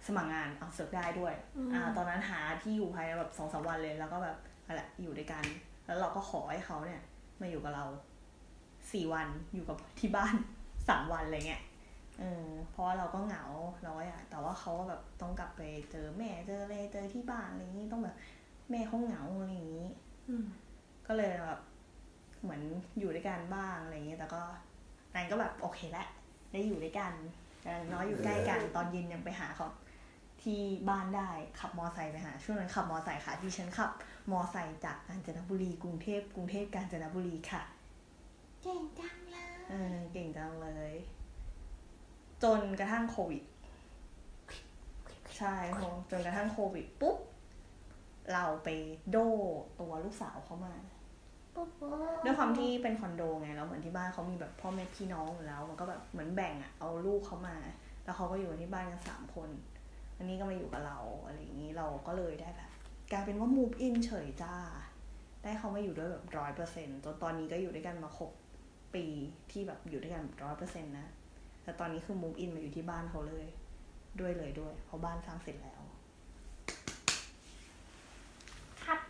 [0.07, 1.35] สมัครงานเอาเสิร์ฟได้ด้วย
[1.73, 5.45] อ่า ตอนนั้นหาที่อยู่ภายในแบบสองสามวันเลย แล้วก็แบบอะไรอยู่ด้วยกัน
[5.87, 7.03] แล้วเราก็ขอให้เขาเนี่ย
[7.41, 7.85] มาอยู่กับเรา
[8.93, 10.35] สี่วันอยู่กับที่บ้าน
[10.89, 11.63] สามวันอะไรเงี้ย
[12.21, 13.45] เออเพราะว่าเราก็เหงา
[13.83, 18.17] เราก็อยากแต่ว่าเขาก็แบบต้องกลับไปเจอแม่เจออะไรเจอที่บ้านอะไรอย่างนี้ต้องแบบ
[18.71, 19.89] แม่เขาเหงาอะไรอย่างนี้
[20.29, 20.45] อืม
[21.07, 21.61] ก็เลยแบบ
[22.43, 22.63] เหมือน
[22.99, 24.43] อยู่ด้วยกันบ้างอะไรอย่างเงี้ยแต่ก็
[25.15, 26.07] นายก็แบบโอเคแหละ
[26.53, 27.13] ได้อยู่ด้วยกัน
[27.63, 29.69] แต่อย่างน้อยอยู่ใกล้กันตอนเย็นยังไปหาเขา
[30.43, 31.29] ที่บ้านได้
[31.61, 33.91] ขับมอไซค์ไปหาช่วงนั้นขับมอไซค์ค่ะที่ฉันขับ
[34.31, 37.63] มอไซค์จากกาญจนบุรีกรุงเทพกรุงเทพกาญจนบุรีค่ะ
[38.63, 40.95] เก่งจังเลยเออเก่งจังเลย
[42.43, 43.43] จนกระทั่งโควิด
[45.39, 45.55] ใช่
[46.11, 47.17] จนกระทั่งโควิดปุ๊บ
[48.33, 48.69] เราไป
[49.11, 49.17] โด
[49.81, 50.75] ตัวลูกสาวเขามา
[51.55, 57.57] ปุ๊บปุ๊บด้วยความที่เป็นคอนโดไงแล้วเหมือนที่บ้านเขามีแบบพ่อแม่พี่น้องอยู่แล้ว มันก็แบบเหมือนแบ่งอะเอาลูกเขามา
[58.05, 59.51] แล้วเขาก็อยู่กันที่บ้านกันสามคน
[60.17, 62.71] อันนี้ก็มาอยู่กับเราอะไรอย่างนี้เราก็เลยได้แบบ
[63.15, 64.55] กลายเป็นว่า move in เฉยจ้า
[65.43, 68.33] ได้เขามาอยู่ด้วยแบบร้อยเปอร์เซ็นต์จนตอนนี้ก็อยู่ด้วยกันมาหก
[68.95, 69.07] ปี
[69.51, 71.07] ที่แบบอยู่ด้วยกันร้อยเปอร์เซ็นต์นะ
[71.63, 73.47] แต่ตอนนี้คือ move in มาอยู่ที่บ้านเขาเลย
[74.21, 75.83] ด้วยเลยด้วย เพราะบ้านสร้างเสร็จแล้ว
[78.85, 79.01] ครับ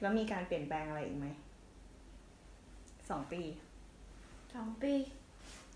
[0.00, 1.26] แล้วมีการเปลี่ยนแปลงอะไรอีกไหม
[3.10, 3.42] สองปี
[4.54, 4.92] สองปี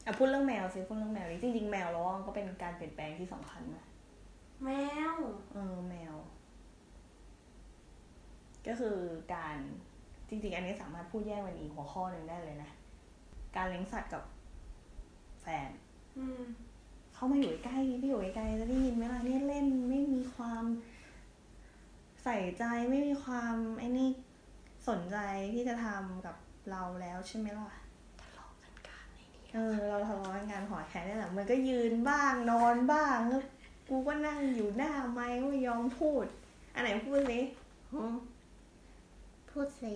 [0.05, 3.85] อะพูดเรื่องแมวสิพูดเรื่องแมวดิจริงๆ แมวเราว่ามันก็เป็นการเปลี่ยนแปลงที่สำคัญนะ
[4.65, 4.71] แม
[5.15, 5.17] ว
[5.53, 6.15] เออแมว
[8.67, 8.97] ก็คือ
[9.35, 9.57] การ
[10.29, 12.71] จริงๆ อันนี้สามารถพูดแยกเป็นอีกหัวข้อหนึ่งได้เลยนะ
[13.57, 14.23] การเลี้ยงสัตว์กับ
[15.43, 15.71] แฟน
[16.19, 16.43] อืม
[17.15, 20.65] เข้ามาอยู่ใกล้ๆพี่อยู่ใกล้ๆจะได้ยินไหมล่ะเนี่ยเล่นไม่มีความ
[22.25, 24.09] ใส่ใจไม่มีความไอ้นี่
[24.89, 25.17] สนใจ
[25.55, 26.37] ที่จะทำกับ
[26.71, 27.71] เราแล้วใช่ไหมล่ะ
[28.21, 33.43] ทะเลาะกันกลางในนี้เออเราทะเลาะกันงานหอแคนี่แหละมันก็ยืนบ้างนอนบ้างแล้ว
[33.89, 36.25] กูก็นั่งอยู่หน้าไม้ไม่ยอมพูด
[36.75, 37.41] อันไหนพูดสิ
[37.93, 38.15] หืม
[39.53, 39.95] พูดสิ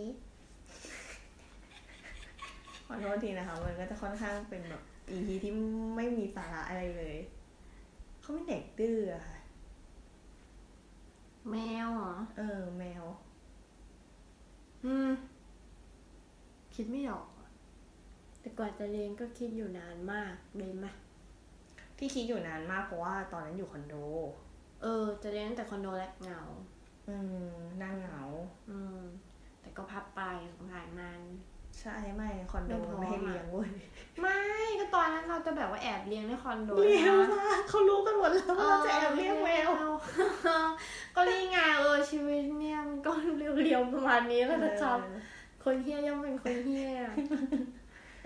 [2.87, 5.53] ขอโทษทีนะคะ มันก็จะค่อนข้างเป็นแบบอีพีที่
[5.97, 7.17] ไม่มีสาระอะไรเลย
[8.21, 9.39] เขาเป็นเด็กดื้ออะค่ะ
[11.51, 13.05] แมวเหรอ เออ แมว
[14.85, 15.11] อืม
[16.75, 17.49] คิดไม่ออกอะ
[18.41, 20.87] แต่กว่าจะเรียนก็คิดอยู่นานมากเลยไหม
[21.99, 23.95] ที่คิดอยู่นานมากเพราะว่าตอนนั้นอยู่คอนโด
[24.83, 26.43] เออ จะเรียนตั้งแต่คอนโดแรกเหงา
[27.09, 27.17] อื
[27.53, 28.21] มนั่งเหงา
[28.71, 29.01] อืม
[29.67, 30.23] แต่ก็พับไป
[30.73, 31.21] ผ่านมัน
[31.81, 33.71] ใช่ไม่คอนโดไม่พอ ไม่ให้เลี้ยงเว้ย
[34.21, 34.39] ไม่
[34.81, 39.71] ก็ตอนนั้นเราจะแบบว่าแอบเลี้ยงในคอนโดเลี้ยงนะมากเขารู้กันหมดแล้วว่าเราจะแอบเลี้ยงแมว
[41.15, 46.91] ก็นี่ไงเออชีวิตเนี่ยมันก็เรียวๆประมาณนี้แล้วจะจำ คนเฮี้ยย่อมเป็นคนเฮี้ย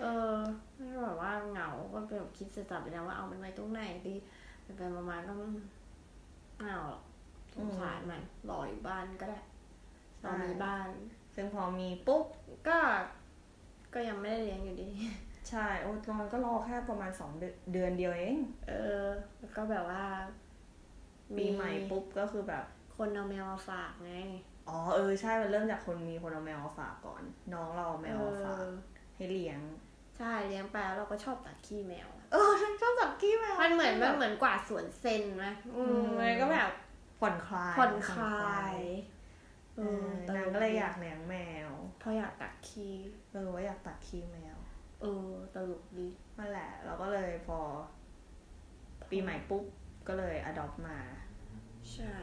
[0.01, 0.35] เออ
[0.75, 4.15] ไม่แบบว่าเหงา ก็แบบคิดจะจับไปแล้วว่าเอามันไว้ตรงไหนดี
[4.63, 5.45] แต่ไปประมาณก็ไม่
[6.71, 7.03] เอาหรอก
[7.55, 9.39] สงสารมันรออยู่บ้านก็ได้
[10.23, 10.87] รอมีบ้าน
[11.35, 12.23] ซึ่งพอมีปุ๊บ
[12.67, 12.77] ก็
[13.93, 14.89] ก็ยังไม่ได้เลี้ยงอยู่ดี
[15.49, 19.05] ใช่โอ้ตอนก็รอแค่ประมาณสองเดือนเดือนเดียวเอง เออ
[19.39, 20.03] แล้วก็แบบว่า
[21.37, 22.63] ปีใหม่ปุ๊บก็คือแบบ
[22.97, 24.13] คนเอาแมวมาฝากไง
[24.69, 28.71] อ๋อเออใช่ มันเริ่มจากคนมีคนเอาแมวมาฝากก่อน น้องเราเอาแมวมาฝากเออ
[29.15, 29.59] ให้เลี้ยง
[30.17, 36.71] ใช่เลี้ยงไปแล้วเราก็ชอบตัดขี้แมว เออฉันชอบสับกี้แมว มันเหมือนมันเหมือนกวาดสวนเซนไหมอืมอืมมันก็แบบ
[37.19, 39.20] ผ่อนคลายผ่อนคลายเออ
[40.35, 41.35] นางก็เลยอยากเลี้ยงแม
[41.67, 42.95] วเพราะอยากตัดขี้
[43.31, 44.57] เออว่าอยากตัดขี้แมว
[45.01, 46.07] เออตลกดี
[46.37, 47.59] นั่นแหละ เราก็เลยพอ
[49.09, 49.63] ปีใหม่ปุ๊บ
[50.07, 50.97] ก็เลย adopt มา
[51.93, 52.15] ใช่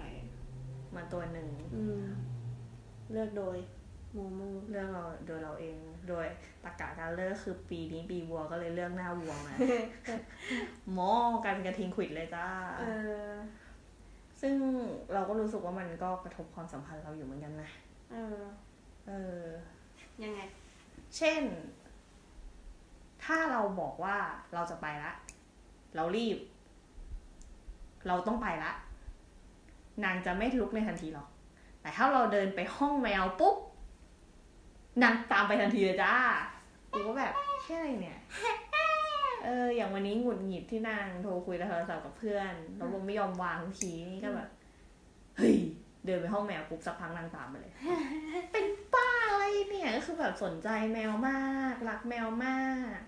[0.95, 2.05] มาตัวหนึ่งอืม
[3.11, 3.57] เลือกโดย
[4.13, 5.77] หมูมูเรื่องเราโดยเราเอง
[6.09, 6.27] โดย
[6.65, 9.55] ตากาการเลิกคือปีนี้ปีวัวก็เลยเลือกหน้าวัวมา
[10.93, 11.11] หมอ
[11.45, 12.49] กันกระทิงขวิดเลยจ้า
[12.81, 12.85] เอ
[13.27, 13.31] อ
[14.41, 14.55] ซึ่ง
[15.13, 17.71] เราก็รู้สึกว่ามันก็กระทบความสัมพันธ์เราอยู่เหมือนกันนะ
[18.13, 18.41] เออ
[19.07, 19.43] เออ
[20.23, 20.41] ยังไง
[21.17, 21.43] เช่น
[23.25, 24.17] ถ้าเราบอกว่า
[24.55, 25.13] เราจะไปละ
[25.97, 26.39] เรารีบ
[28.07, 28.73] เราต้องไปละ
[30.05, 31.29] นางจะไม่ลุกในทันทีหรอก
[31.81, 33.57] แต่ถ้าเราเดินไปห้องแมวปุ๊บ
[35.03, 36.15] นางตามไปทันทีเลยจ้า
[36.93, 38.21] กูก็แบบแค่อะไรเนี่ย
[38.68, 44.49] เอออย่างวันนี้หงุดหงิดที่นางโทรคุยโทรศัพท์กับเพื่อนแล้วมันไม่ยอมวางทุกทีนี่ก็แบบ
[45.37, 45.55] เฮ้ย
[46.05, 47.73] เดินไปห้องแมวปุ๊บสักพักนางตามมาเลย
[48.53, 51.41] เป็นป้าอะไรเนี่ยก็คือแบบสนใจแมวมา
[51.73, 52.63] กรักแมวมา
[52.97, 52.99] ก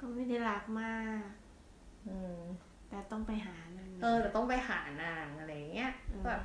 [0.00, 1.22] ก็ไม่ได้รักมาก
[2.08, 2.38] อืม
[2.88, 6.40] แต่ต้องไปหามันเออแต่ต้องไปหานางอะไรอย่างเงี้ยอืมแบบ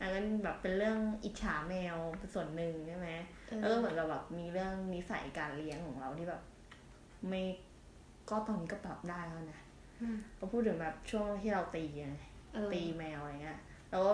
[0.00, 3.08] อันนั้นแบบเป็นเรื่องอิจฉาแมวเป็นส่วนหนึ่งใช่ไหม
[3.46, 6.42] เออแล้วก็เหมือนกับแบบมีเรื่องนิสัยการเลี้ยงของเราที่แบบ
[7.28, 7.42] ไม่
[8.30, 9.60] ก็ตอนนี้ก็ปรับได้แล้วนะ
[10.02, 12.08] อืมก็พูดถึงแบบช่วงที่เราตีไง
[12.54, 13.58] เออตีแมวอะไรเงี้ย
[13.90, 14.12] แล้วก็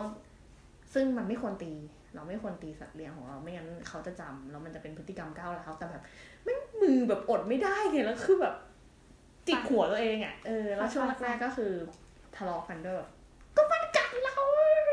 [0.95, 1.73] ซึ่งมันไม่ควรตี
[2.15, 6.03] เราไม่ควรตีสัตว์เลี้ยงของเราไม่งั้นเขาจะจำแล้วมันจะเป็นพฤติกรรมก้าวร้าวแต่แบบ
[6.45, 8.55] ไม่มือแบบอดไม่ได้ไงแล้วคือแบบ
[9.47, 11.73] จิกหัวตัวเองอะเออแล้วช่วงแรกๆก็คือ
[12.37, 13.09] ทะเลาะกันด้วยแบบ
[13.57, 14.93] ก็มันกัดเราแล้วก็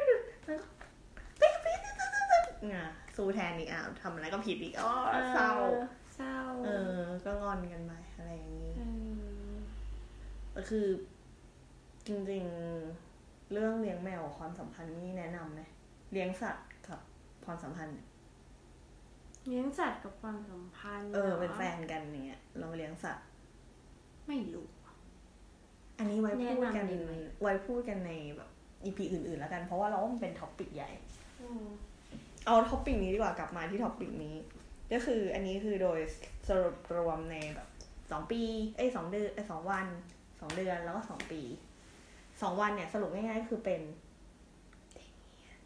[1.41, 4.91] ปิ๊กปิ๊กปิ๊กปิ๊กปิ๊กอะสู้แทนอีกอะทำอะไรก็ผิดอีกอ๋อ
[5.33, 5.51] เศร้า
[6.17, 8.83] เศร้า เออ ก็งอนกันไปอะไรอย่างนี้เอ
[9.49, 9.53] อ
[10.55, 10.85] ก็คือ
[12.07, 15.61] จริงๆ เรื่องเลี้ยงแมวกับความสัมพันธ์นี่แนะนำไหม
[16.11, 16.99] เลี้ยงสัตว์กับ
[17.45, 18.07] ความสัมพันธ์เนี่ย
[19.47, 23.25] เลี้ยงสัตว์กับความสัมพันธ์เออหรเป็นแฟนกันอย่างเงี้ยเราเลี้ยงสัตว์
[24.27, 24.67] ไม่รู้
[25.99, 28.49] อันนี้ไว้พูดกันแนะนำดีไหม ไว้พูดกันในแบบ
[28.83, 30.89] EP อื่นๆแล้วกัน เพราะว่าเราว่ามันเป็น topic ใหญ่
[31.41, 31.65] อืม
[32.45, 34.35] เอา topic นี้ดีกว่ากลับมาที่ topic นี้
[34.91, 35.99] ก็คืออันนี้คือโดย
[36.47, 37.69] สรุปรวมในแบบ
[38.11, 38.41] สองปี
[38.77, 39.87] เอ้ยสองเดือนเอ้ยสองวัน
[40.39, 41.41] สองเดือนแล้วก็สองปี
[42.41, 43.81] สองวันเนี่ยสรุปง่ายๆคือเป็น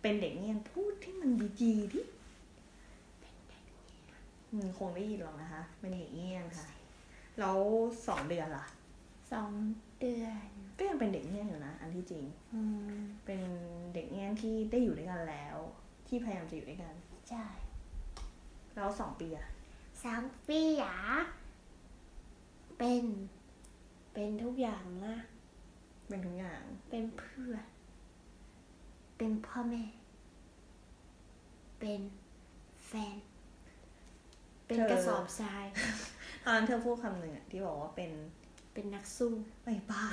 [0.01, 1.29] เป็นเด็กเงียนพูดที่มัน
[1.61, 2.03] ดีๆที่
[4.51, 6.67] อืมคงได้ยินหรอกนะคะเป็นเด็กเงียนค่ะ
[7.39, 7.57] แล้ว
[8.07, 8.65] สองเดือนล่ะ
[9.31, 9.51] สอง
[9.99, 10.45] เดือน
[10.77, 12.61] ก็ยังเป็นเด็กเงียนอยู่นะ อันที่จริงอื
[12.95, 13.41] มเป็น
[13.93, 15.57] เด็กเงียนที่ได้อยู่ด้วยกันแล้ว
[16.07, 16.93] ที่พยายามจะอยู่ด้วยกัน
[17.29, 17.45] ใช่
[18.75, 19.47] แล้วสองปีอะ
[20.03, 20.97] สามปีหรอ
[22.77, 23.03] เป็น
[24.13, 25.17] เป็นทุกอย่างนะ
[26.07, 27.65] เป็นทุกอย่าง เป็นเพื่อน
[29.17, 29.83] เเป็นพ่อแม่
[31.79, 32.01] เป็น
[32.87, 33.15] แฟน
[34.67, 35.65] เป็นกระสอบทราย
[36.43, 38.11] ตอนนั้นเธอพูดคำหนึ่งอะที่บอกว่าเป็น
[38.73, 40.05] เป็นนักสู้ไม่บ้า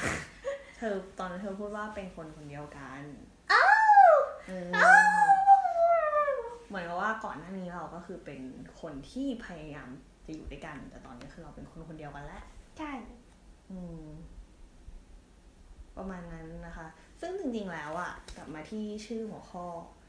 [0.79, 3.03] เธอตอนนั้นเธอพูดว่าเป็นคนคนเดียวกัน
[3.51, 3.55] เอ
[4.15, 4.71] อ
[6.69, 8.41] เหมือนกับว่าก่อนหน้านี้เราก็คือเป็น
[8.81, 9.89] คนที่พยายาม
[10.27, 12.43] จะอยู่ด้วยกัน แต่ตอนนี้คือเราเป็นคนคนเดียวกันแล้ว
[12.79, 12.91] ใช่
[13.71, 14.07] อืม
[15.97, 16.87] ประมาณนั้นนะคะ
[17.21, 19.67] ซึ่งจริงๆแล้วอะกลับมาที่ชื่อหัวข้อ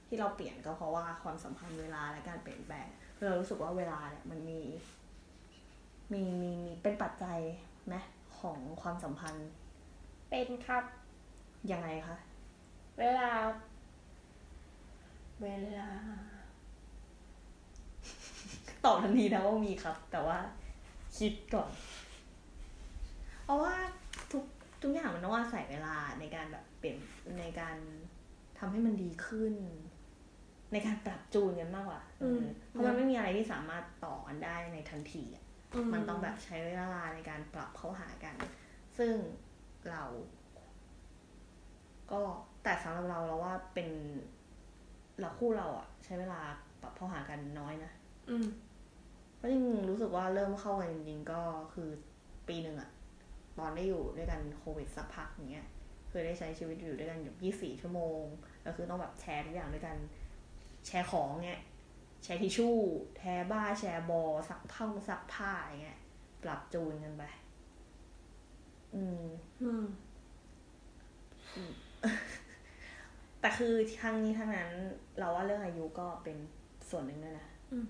[0.07, 4.61] ที่เราเปลี่ยนก็เพราะว่าความสัมพันธ์เวลาและการเปลี่ยนแปลงคือเรารู้สึกว่าเวลาเนี่ยมันมี
[6.11, 7.39] มีมีมีเป็นปัจจัย
[7.87, 7.95] ไหม
[8.39, 9.49] ของความสัมพันธ์
[10.29, 10.83] เป็นครับ
[11.71, 12.17] ยังไงคะ
[12.99, 13.29] เวลา
[15.41, 15.89] เวลา
[18.85, 20.37] ตอบทันทีนะว่ามีครับ แต่ว่า
[21.17, 21.69] คิดก่อน
[23.43, 23.73] เพราะว่า
[24.31, 24.43] ทุก
[24.81, 26.97] ทุกอย่างมันต้องอาศัยเวลาในการแบบเปลี่ยน
[27.39, 27.77] ในการ
[28.59, 29.53] ทำให้มันดีขึ้น
[30.73, 35.45] ในการปรับจูนกันมากกว่าเอออมเพราะมันไม่มีอะไรที่สามารถต่อกันได้ในทันทีอะ
[35.93, 38.35] มันต้องแบบใช้เวลาในการปรับเข้าหากัน
[38.97, 39.13] ซึ่ง
[39.89, 40.03] เรา
[42.11, 42.21] ก็
[42.63, 43.89] แต่สำหรับเราเราว่าเป็น
[45.19, 46.39] เราคู่เราอะใช้เวลา
[46.81, 47.91] ปรับเข้าหากันน้อยนะ
[48.29, 48.47] อืม
[49.39, 51.41] เพราะจริงๆรู้สึกว่าเริ่มเข้ากันจริงๆก็
[51.73, 51.89] คือ
[52.47, 52.89] ปีหนึ่งอะ
[53.57, 55.67] ตอนได้อยู่ด้วยกันโควิดสักพักอย่างเงี้ย
[56.09, 58.23] คือได้ใช้ชีวิตอยู่ด้วยกันอยู่ยี่สี่ชั่วโมง
[58.63, 59.97] แล้วคือต้องแบบแชร์ทุกอย่างด้วยกัน
[60.85, 61.61] แชร์ของเงี้ย
[62.23, 62.75] แชร์ทิชชู่
[63.17, 65.99] แชร์บ้าแชร์บอซักผ้าซักผ้าอย่างเงี้ย
[66.43, 67.23] ปรับจูนกันไป
[68.95, 69.25] อืม
[69.61, 69.85] อืม
[73.41, 74.71] แต่คือทั้งนี้ทั้งนั้น
[75.19, 76.37] เราว่าเรื่องอายุก็เป็น
[76.89, 77.85] ส่วนหนึ่งด้วยนะอืม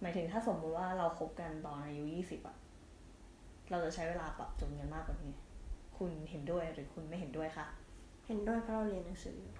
[0.00, 2.56] หมายถึงถ้าสมมุติว่าเราคบกันตอนอายุยี่สิบอะ
[3.70, 5.34] เราจะใช้เวลาปรับจูนกันมากกว่านี้
[5.98, 7.66] คุณเห็นด้วยหรือคุณไม่เห็นด้วยคะ
[8.26, 9.52] เห็นด้วยเพราะเราเรียนหนังสืออยู่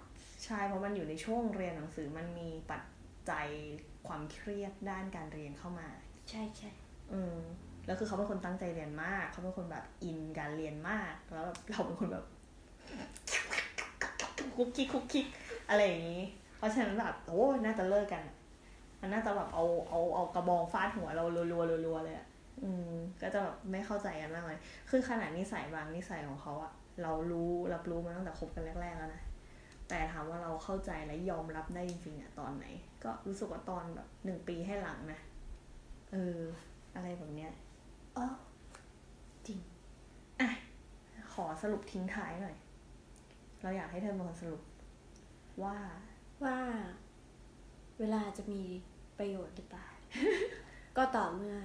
[0.45, 2.81] ใช่เพราะมันอยู่ในช่วงเรียนหนังสือมันมีปัจ
[3.29, 3.47] จัย
[4.07, 5.87] ความเครียดด้านการเรียนเข้ามา
[6.29, 6.69] ใช่ใช่
[7.13, 7.37] อืม
[7.85, 12.25] แล้วคือเขาเป็นคนตั้งใจเรียนมาก เขาเป็นคนแบบอินการเรียนมาก แล้วแบบเราเป็นคนแบบ
[14.55, 15.25] คุกคิกคุกคิก
[15.69, 16.23] อะไรอย่างนี้
[16.57, 18.34] เพราะฉะนั้นแบบโอ้น่าจะเลิกกันอะ
[19.05, 22.27] มันน่าจะแบบเอาเอาเอากระบองฟาดหัวเรารัวๆรัวๆเลยอะ
[22.63, 29.23] อืม ก็จะแบบไม่เข้าใจกันมากเลยคือขนาดนิสัยบางนิสัยของเขาอะเรารู้รับรู้มาตั้งแต่คบกันแรกๆแล้วนะ
[29.89, 32.65] แต่ถามว่าเราเข้าใจและยอมรับได้จริงๆอะตอนไหน
[33.03, 35.19] ก็รู้สึกว่าตอนแบบหนึ่งปีให้หลังนะ
[36.11, 36.39] เออ
[36.95, 37.51] อะไรแบบเนี้ย
[38.17, 38.25] อ๋อ
[40.39, 40.49] อะ
[41.33, 42.55] ขอสรุปทิ้งท้ายหน่อย
[43.61, 44.61] เราอยากให้เธอเป็นคนสรุป
[45.63, 45.77] ว่า
[46.43, 46.57] ว่า
[47.99, 48.63] เวลาจะมี
[49.17, 49.87] ประโยชน์หรือเปล่า
[50.97, 51.55] ก็ต่อเมื่อ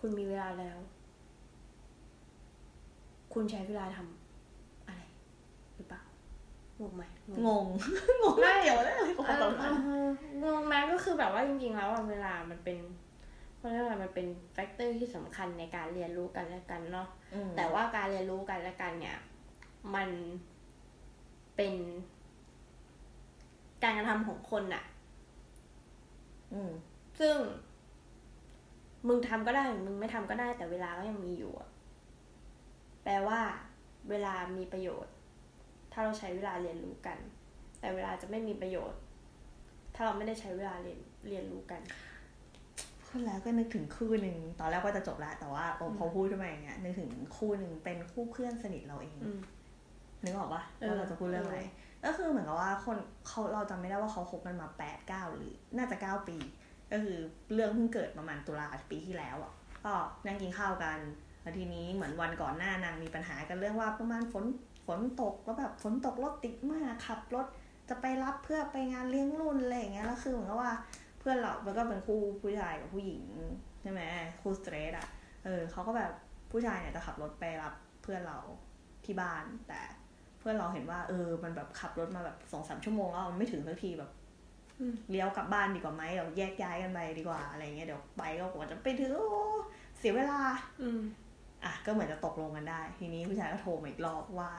[0.00, 0.78] คุณมีเวลาแล้ว
[3.32, 5.02] คุณใช้เวลาทำอะไร
[5.76, 6.02] หรือเปล่า
[6.80, 7.64] งงไหมงง งง
[8.22, 10.06] งงไม่เกี่ยวเลยกับความสัมพันธ์เออ
[10.44, 12.76] งงไหมก็คือแบบว่าจริงๆแล้วอะเวลามันเป็น
[13.56, 19.16] เพราะว่ามันเป็นแฟกเตอร์ที่สำคัญในการเรียนรู้กันและกันเนาะอืมแต่ว่าการเรียนรู้กันและกันเนี่ย
[19.94, 20.08] มัน
[21.56, 21.74] เป็น
[23.82, 24.97] การกระทำของคนน่ะอืม
[27.20, 27.36] ซึ่ง
[29.08, 31.68] มึงทำก็ได้ มึงไม่ทำก็ได้ แต่เวลาก็ยังมีอยู่อะ
[33.04, 33.40] แปลว่า
[34.10, 35.14] เวลามีประโยชน์
[35.92, 37.18] ถ้าเราใช้เวลาเรียนรู้กัน
[37.80, 39.00] แต่เวลาจะไม่มีประโยชน์
[39.94, 41.80] ถ้าเราไม่ได้ใช้เวลาเรียนเรียนรู้กัน
[43.04, 49.40] พูดแล้วก็นึกถึงคู่หนึ่งตอนแรกว่าจะจบแล้วแต่ว่าพอพอพูดขึ้นมาอย่างเงี้ยนึกถึงคู่หนึ่งเป็นคู่เพื่อนสนิทเราเองอืม
[50.24, 51.60] นึกออกปะเออว่าเราจะพูดเรื่องอะไร
[52.04, 56.36] ก็คือเหมือนกับว่าคนเขาเราจำไม่ได้ว่าเขาคบกันมาแปดเก้าหรือน่าจะเก้าปี
[56.90, 57.18] ก็คือ
[57.54, 59.52] เรื่องเพิ่งเกิดประมาณตุลาปีที่แล้วอะ
[59.84, 59.94] ก็
[60.26, 60.98] นั่งกินข้าวกัน
[61.42, 64.44] แล้วทีนี้เหมือนวันก่อนหน้านางมีปัญหากันเรื่องว่าประมาณฝน
[64.86, 67.46] ฝนตกแล้วแบบฝนตกรถติดมากขับรถ
[67.88, 70.72] จะไปรับเพื่อไปงานเลี้ยงรุ่นอะไรอย่างเงี้ยแล้วคือเหมือนกับว่า
[71.18, 73.22] เพื่อนเรามันก็เป็นคู่ผู้ชายกับผู้หญิง
[73.82, 74.02] ใช่ไหม
[74.40, 75.08] คู่สเตรทอะ
[75.44, 76.12] เออเขาก็แบบ
[76.50, 78.38] ผู้ชายเนี่ยจะขับรถไปรับเพื่อนเรา
[79.04, 79.80] ที่บ้านแต่
[80.48, 84.10] พื่อนเราเห็นว่าเออ มันแบบขับรถมาแบบสองสามชั่วโมงแล้วมันไม่ถึงสักทีแบบ
[84.80, 89.28] อืมเลี้ยวกลับบ้านดีกว่าไหมเราแยกย้ายกันไปดีกว่าอะไรเงี้ยเดี๋ยวไปก็กว่าจะไปถึงโอ้
[89.98, 90.40] เสียเวลา
[90.80, 91.00] อืม
[91.64, 94.50] อะก็เหมือนจะตกลงกันได้ ทีนี้ผู้ชายก็โทรมาอีกรอบว่า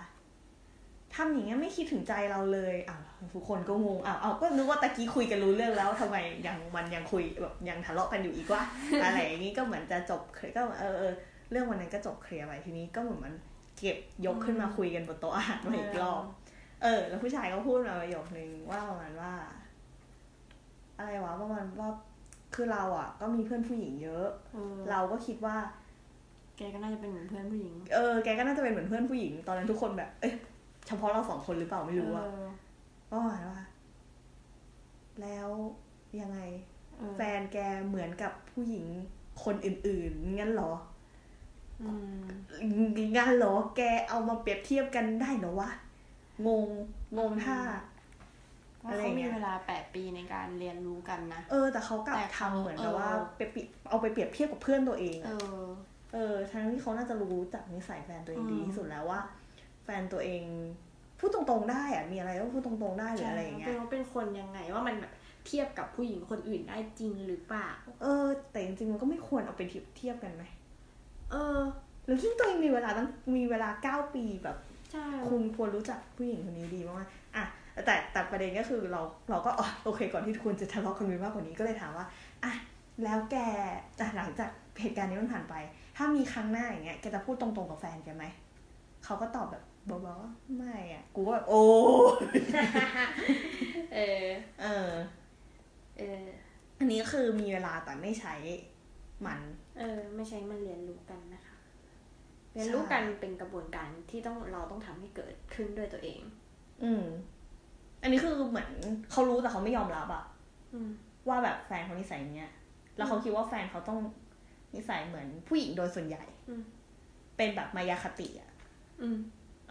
[1.16, 3.02] ทำอย่างเงี้ยไม่คิดถึงใจเราเลยอ้าว
[3.34, 8.62] ทุกคนก็งงอ้าวอ้าวก็นึกว่าตะกี้คุยกันรู้เรื่องแล้วทำไมยังมันยังคุยแบบยังทะเลาะกันอยู่อีกว่า
[9.04, 11.14] อะไรอย่างงี้ก็เหมือนจะจบเคลียร์ก็เออเออ
[11.52, 13.34] เรื่องวันนั้นก็จบเคลียร์ไปทีนี้ก็เหมือนมัน
[13.80, 16.24] เก็บยกขึ้นมาคุยกันบนโต๊ะอาหารมาอีกรอบ
[16.84, 19.34] เออ แล้วผู้ชายก็พูดมาประโยคนึงว่าประมาณว่า
[20.98, 21.90] อะไรวะประมาณว่า
[22.56, 25.56] คือเราอะ ก็มีเพื่อนผู้หญิงเยอะเออเราก็คิดว่า
[26.58, 30.34] แกก็น่าจะเป็นเหมือนเพื่อนผู้หญิง เออ แกก็น่าจะเป็นเหมือนเพื่อนผู้หญิง ตอนนั้นทุกคนแบบ เอ้ย
[30.88, 32.48] เฉพาะเราสองคนหรือเปล่าไม่รู้อะเออ
[33.10, 33.62] ก็หมายว่า
[35.22, 35.50] แล้ว
[36.22, 36.40] ยังไง
[36.98, 38.86] เออแฟนแกเหมือนกับผู้หญิง
[39.44, 40.72] คนอื่น ๆ งั้นเหรอ
[41.80, 41.86] อื
[42.24, 42.26] ม
[43.16, 45.70] งั้นเหรอแกเอามาเปรียบเทียบกันได้เหรอวะ
[46.46, 46.70] งง
[47.18, 47.58] งงท่า
[48.84, 55.66] ว่าอะไรเขาเงี้มียเวลาแปดปีในการเรียนรู้กันนะ เออ แต่เขากลับแต่เขาทำเหมือนกับเออว่าไปปิเอาไปเปรียบเทียบกับเพื่อนตัวเอง เออะอ
[56.14, 59.22] เออ ทั้งที่เขาน่าจะรู้จักนิสัยแฟนตัวเองอืมดีที่สุดแล้วว่า
[59.84, 60.44] แฟนตัวเอง
[61.20, 65.14] พูดตรงๆได้อะมีอะไรก็พูดตรงๆได้หรืออะไรอย่างเงี้เป็ยนว่าเป็นคนยังไงว่ามันแบบ
[65.48, 67.70] เทียบกับผู้หญิงคนอื่นได้จริงหรือเปล่า
[68.02, 70.44] เออ แต่จริงๆมันก็ไม่ควรเอาไปเทียบเทียบกันไหม
[71.32, 71.60] เออ
[72.06, 74.58] หรือซึ่งตัวเองมีเวลาตั้งมีเวลาเก้าปีแบบ
[74.92, 77.44] ใช่คุณควรรู้จักผู้หญิงคนนี้ดีมากๆอะ
[77.86, 82.06] แต่แต่ประเด็นก็คือเราเราก็อ๋อโอเคก่อนที่คุณจะทะเลาะกันไปมากกว่านี้ก็เลยถามว่า
[82.44, 82.54] อะ
[83.04, 83.38] แล้วแก
[84.00, 84.50] อะหลังจาก
[84.82, 85.56] เหตุการณ์นี้มันผ่านไป
[85.98, 88.26] ถ้ามีครั้งหน้าอย่างเงี้ยแกจะพูดตรงๆกับแฟนแกไหม
[89.04, 91.64] เขาก็ตอบแบบเบาๆว่าไม่อะ กูก็แบบโอ้
[93.96, 94.28] เออ
[94.62, 94.92] เออ
[95.98, 96.26] เออ
[96.80, 98.34] อันนี้ก็คือมีเวลาแต่ไม่ใช้
[99.26, 99.40] มัน
[99.78, 101.56] เออ ไม่ใช่มันเรียนรู้กันนะคะ
[102.54, 106.20] เรียนรู้กันเป็นกระบวนการที่ต้องเราต้องทำให้เกิดขึ้นด้วยตัวเอง
[106.84, 107.06] อืม
[108.02, 108.70] อันนี้คือเหมือน
[109.12, 110.26] เขารู้แต่เขาไม่ยอมรับอะ
[110.74, 110.90] อืม
[111.28, 112.52] ว่าแบบแฟนเขานิสัยเนี้ย
[112.98, 114.00] แล้วเขาคิดว่าแฟนเขาต้อง
[114.76, 116.64] นิสัยเหมือนผู้หญิงโดยส่วนใหญ่อืม
[117.38, 118.52] เป็นแบบมายาคติอะ
[119.02, 119.18] อืม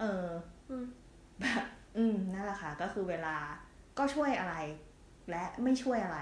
[0.00, 0.26] เออ
[0.70, 0.84] อืม
[1.40, 1.64] แบบ
[1.96, 3.36] อืมนั่นแหละค่ะ ก็คือเวลา
[3.98, 4.54] ก็ช่วยอะไร
[5.30, 6.20] และไม่ช่วยอะไร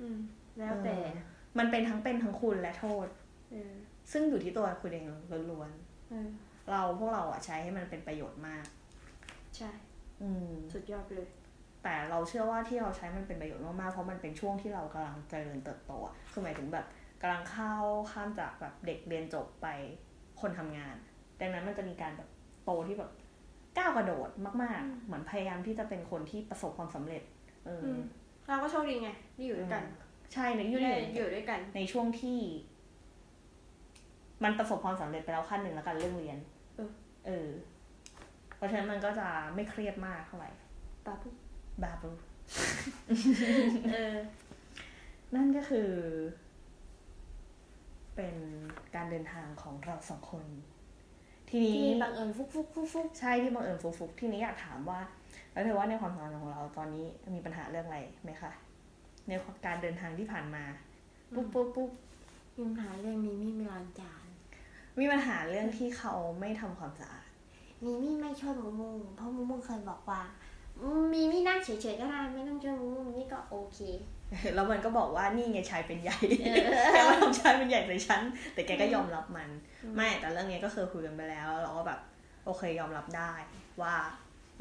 [0.00, 0.18] อืม
[0.58, 3.06] แล้วแต่เออ มันเป็นทั้งเป็นทั้งคุณและโทษ
[3.52, 3.72] เออ
[4.12, 5.04] ซึ่งอยู่ที่ตัวคุณเอง
[5.50, 5.70] ล้วน
[6.10, 8.64] เออๆเราพวกเราอะใช้ให้มันเป็นประโยชน์มาก
[9.56, 9.70] ใช่
[10.22, 11.28] อืมสุดยอดเลย
[11.82, 16.86] แต่เราเชื่อว่าที่เราใช้มันเป็นประโยชน์มากๆเพราะมันเป็นช่วงที่เรากำลังเจริญเติบโตอะคือหมายถึงแบบ
[17.22, 17.74] กำลังเข้า
[18.12, 19.66] ข้ามจากแบบเด็กเรียนจบไป
[20.40, 20.96] คนทำงาน
[21.40, 22.28] ดังนั้นมันจะมีการแบบ
[22.64, 23.10] โตที่แบบ
[23.78, 24.28] ก้าวกระโดด
[24.62, 27.22] มากอืมๆเหมือนพยายามที่จะเป็นคนที่ประสบความสำเร็จ
[27.66, 28.00] เอออือม
[28.48, 29.84] เราก็โชคดีไงที่อยู่ด้วยกัน
[30.34, 32.38] ใช่ในยุคได้นี้อยู่ด้วยกัน ในช่วงที่
[34.44, 36.38] มันประสบความสำเร็จไปแล้วขั้นหนึ่งแล้วกันเรื่องเรียน
[36.76, 36.90] เออ
[37.26, 37.48] เออ
[38.56, 40.50] เพราะฉะนั้นมันก็จะไม่เครียดมากเท่าไหร่
[41.06, 41.34] ปาปุ๊บ
[41.82, 42.10] บาบู
[43.90, 44.16] เออ
[45.34, 45.90] นั่นก็คือ
[48.16, 48.36] เป็น
[48.94, 50.44] การเดินทางของเราสองคน
[51.50, 55.00] ทีนี้ที่บังเอิญฟุกฟุกฟุกฟุกใช่ที่บังเอิญฟุกๆทีนี้อยากถามว่า
[55.52, 58.50] แล้วเธอว่าในความสัมพันธ์ของเราตอนนี้มีปัญหาเรื่องอะไรไหมคะ
[59.28, 59.32] ใน
[59.66, 60.64] การเดินทางที่ผ่านมา
[61.34, 61.90] ปุ๊บปุ๊บปุ๊บ
[62.56, 64.26] มีปัญหาเรื่องนี้มีไม่ล้างจาน
[64.98, 67.28] มีปัญหาเรื่องที่เขาไม่ทำความสะอาด
[67.84, 70.20] มีมี่ไม่ช่วยมูมูเพราะมูมูเคยบอกว่า
[71.12, 73.78] มีมี่นั่งเฉยๆก็ได้ไม่ต้องช่วยมูมูนี่ก็โอเค
[74.54, 76.48] แล้วมันก็บอกว่านี่ไงชายเป็นใหญ่เอ
[76.84, 78.22] อแกมาทำชายเป็นใหญ่ใส่ฉัน
[78.54, 79.48] แต่แกก็ยอมรับมัน
[79.94, 82.00] ไม่แต่เรื่องนี้ก็เคยคุยกันไปแล้ว เราก็แบบ
[82.44, 83.32] โอเคยอมรับได้
[83.82, 83.94] ว่า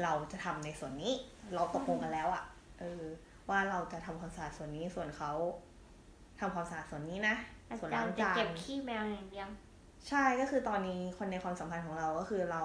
[0.04, 1.13] เราจะทำในส่วนนี้
[1.56, 2.43] เราตกลงกันแล้วอะ
[2.80, 3.04] เออ
[3.49, 5.32] ว่าเราจะทำความสะอาดส่วนนี้ส่วนเขา
[6.39, 7.36] ทำความสะอาดส่วนนี้นะ
[7.69, 9.49] อาส่วนจารล้างย์จะจาเก็นบขี้แมวอย่างเดียว
[10.10, 12.63] ใช่ก็คือตอนนี้คนในความสัมพันธ์ของเราก็คือเรา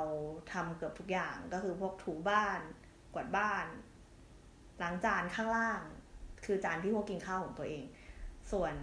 [0.52, 2.60] ทำเกือบทุกอย่างก็คือพวกถูบ้าน
[3.14, 3.66] กวาดบ้าน
[4.82, 5.80] ล้างจานข้างล่าง
[6.44, 7.84] คือจานที่พวกกินข้าวของตัวเอง
[8.52, 8.74] ส่วน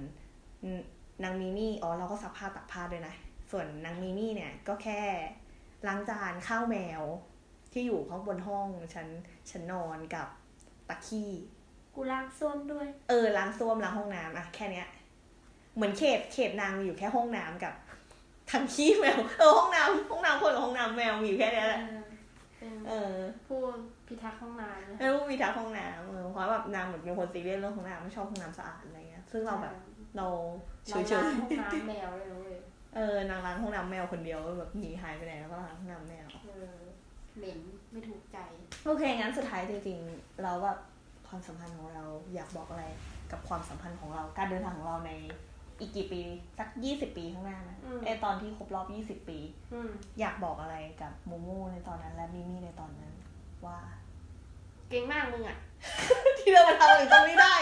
[1.24, 3.16] นางมิมี่อ๋อเราก็ซักผ้าตักผ้าด้วยนะ
[3.52, 5.02] ส่วนนางมิมี่เนี่ยก็แค่
[5.88, 7.04] ล้างจานข้าวแมว
[7.72, 9.08] ที่อยู่ข้างบนห้องฉัน
[9.50, 10.28] ฉันนอนกับ
[10.88, 11.32] ตะขี้
[11.96, 14.88] กูล้างส้วมด้วย เออล้างส้วมล้างห้องน้ำอะแค่เนี้ย
[15.76, 17.74] เหมือนเขตเขตนางมีอยู่แค่ห้องน้ำกับ
[18.52, 21.82] ทั้งขี้แมวเออห้องน้ำห้องน้ำคนกับห้องน้ำแมวมีอยู่แค่เนี้ยแหละ
[22.60, 23.14] เป็นเออ
[23.48, 23.60] ผู้
[24.08, 29.74] พิทักษ์ห้องน้ำนะแล้วมีทักห้องน้ำเออเพราะแบบนางเหมือนเป็นคนซีเรียสเรื่องห้องน้ำไม่ชอบห้องน้ำสะอาดอะไรเงี้ย ซึ่งเราแบบ
[30.18, 30.28] เรา
[30.86, 32.58] เฉเรายล้างๆห้องน้ำแมวเลยนะเว้ย
[32.96, 36.76] เออนางล้างห้องน้ำแมวคนเดียวแบบหนีหายไปไหนแล้วก็ล้างห้องน้ำแมวเออ
[37.38, 37.60] เหม็น
[37.92, 38.38] ไม่ถูกใจ
[38.86, 40.78] โอเคงั้นสุดท้ายจริงๆเราแบบ
[41.28, 42.86] ความสัมพันธ์ของเราอยากบอกอะไร
[43.32, 45.12] กับความสัมพันธ์ของเรา การเดินทางของเราใน
[45.80, 46.22] อีกกี่ปี
[46.60, 49.40] สักยี่สิบปีข้างหน้านะอืมไอตอนที่ครบรอบยี่สิบปี
[49.74, 53.14] อืมอยากบอกอะไรกับมูมูในตอนนั้น และมิมี่ในตอนนั้น
[53.66, 53.80] ว่า
[54.90, 55.58] เก่งมากมึงอะ
[56.40, 57.54] ที่เรามาทำถึงตรงนี้ได้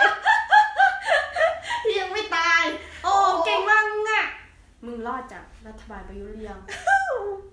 [1.83, 2.61] ที่ยังไม่ตาย
[3.03, 3.13] โอ้
[3.45, 4.25] เก่งมากมึงอะ
[4.85, 6.61] มึงรอดจากรัฐบาลประยุทธ์หรือยัง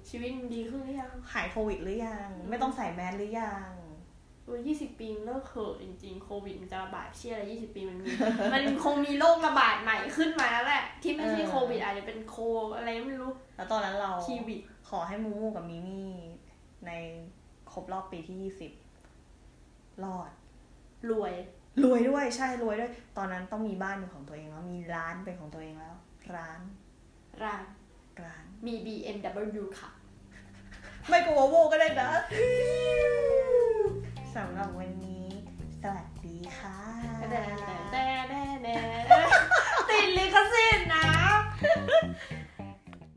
[0.08, 3.68] ชีวิตมึงดีขึ้นหรือยังหายโควิดหรือยัง ไม่ต้องใส่แมสหรือยัง
[4.50, 8.08] โอ้ยี่สิบปีมันเลิกเถอะจริงๆโควิดมันจะระบาดเชี่ยอะไรยี่สิบปีมันมี
[8.52, 12.36] มันคงมีโรคระบาดใหม่ขึ้นมาแล้วแหละ ที่ไม่ใช่เออโควิดอาจจะเป็นโค
[12.76, 16.08] อะไรไม่รู้ แล้วตอนนั้นเราคีวิดขอให้มูมูกับมิมี่
[16.86, 16.92] ใน
[17.72, 18.72] ครบรอบปีที่ยี่สิบ
[20.04, 20.30] รอด
[21.10, 21.32] รวย
[21.84, 25.94] รวยด้วยใช่รวยด้วย ตอนนั้นต้องมีบ้านเป็นของตัวเองแล้วมีร้านเป็นของตัวเองแล้ว
[26.34, 26.60] ร้าน
[27.42, 27.62] ร้าน
[28.24, 29.90] ร้านมี BMW ค่ะ
[31.02, 32.10] พไม่ก็วอโวก็ได้นะ
[34.36, 35.28] สำหรับวันนี้
[35.82, 36.78] สวัสดีค่ะ
[37.30, 37.42] แต่
[37.90, 38.74] แต่แต่แต่
[39.90, 41.06] ติดลิขสิทธิ์นะ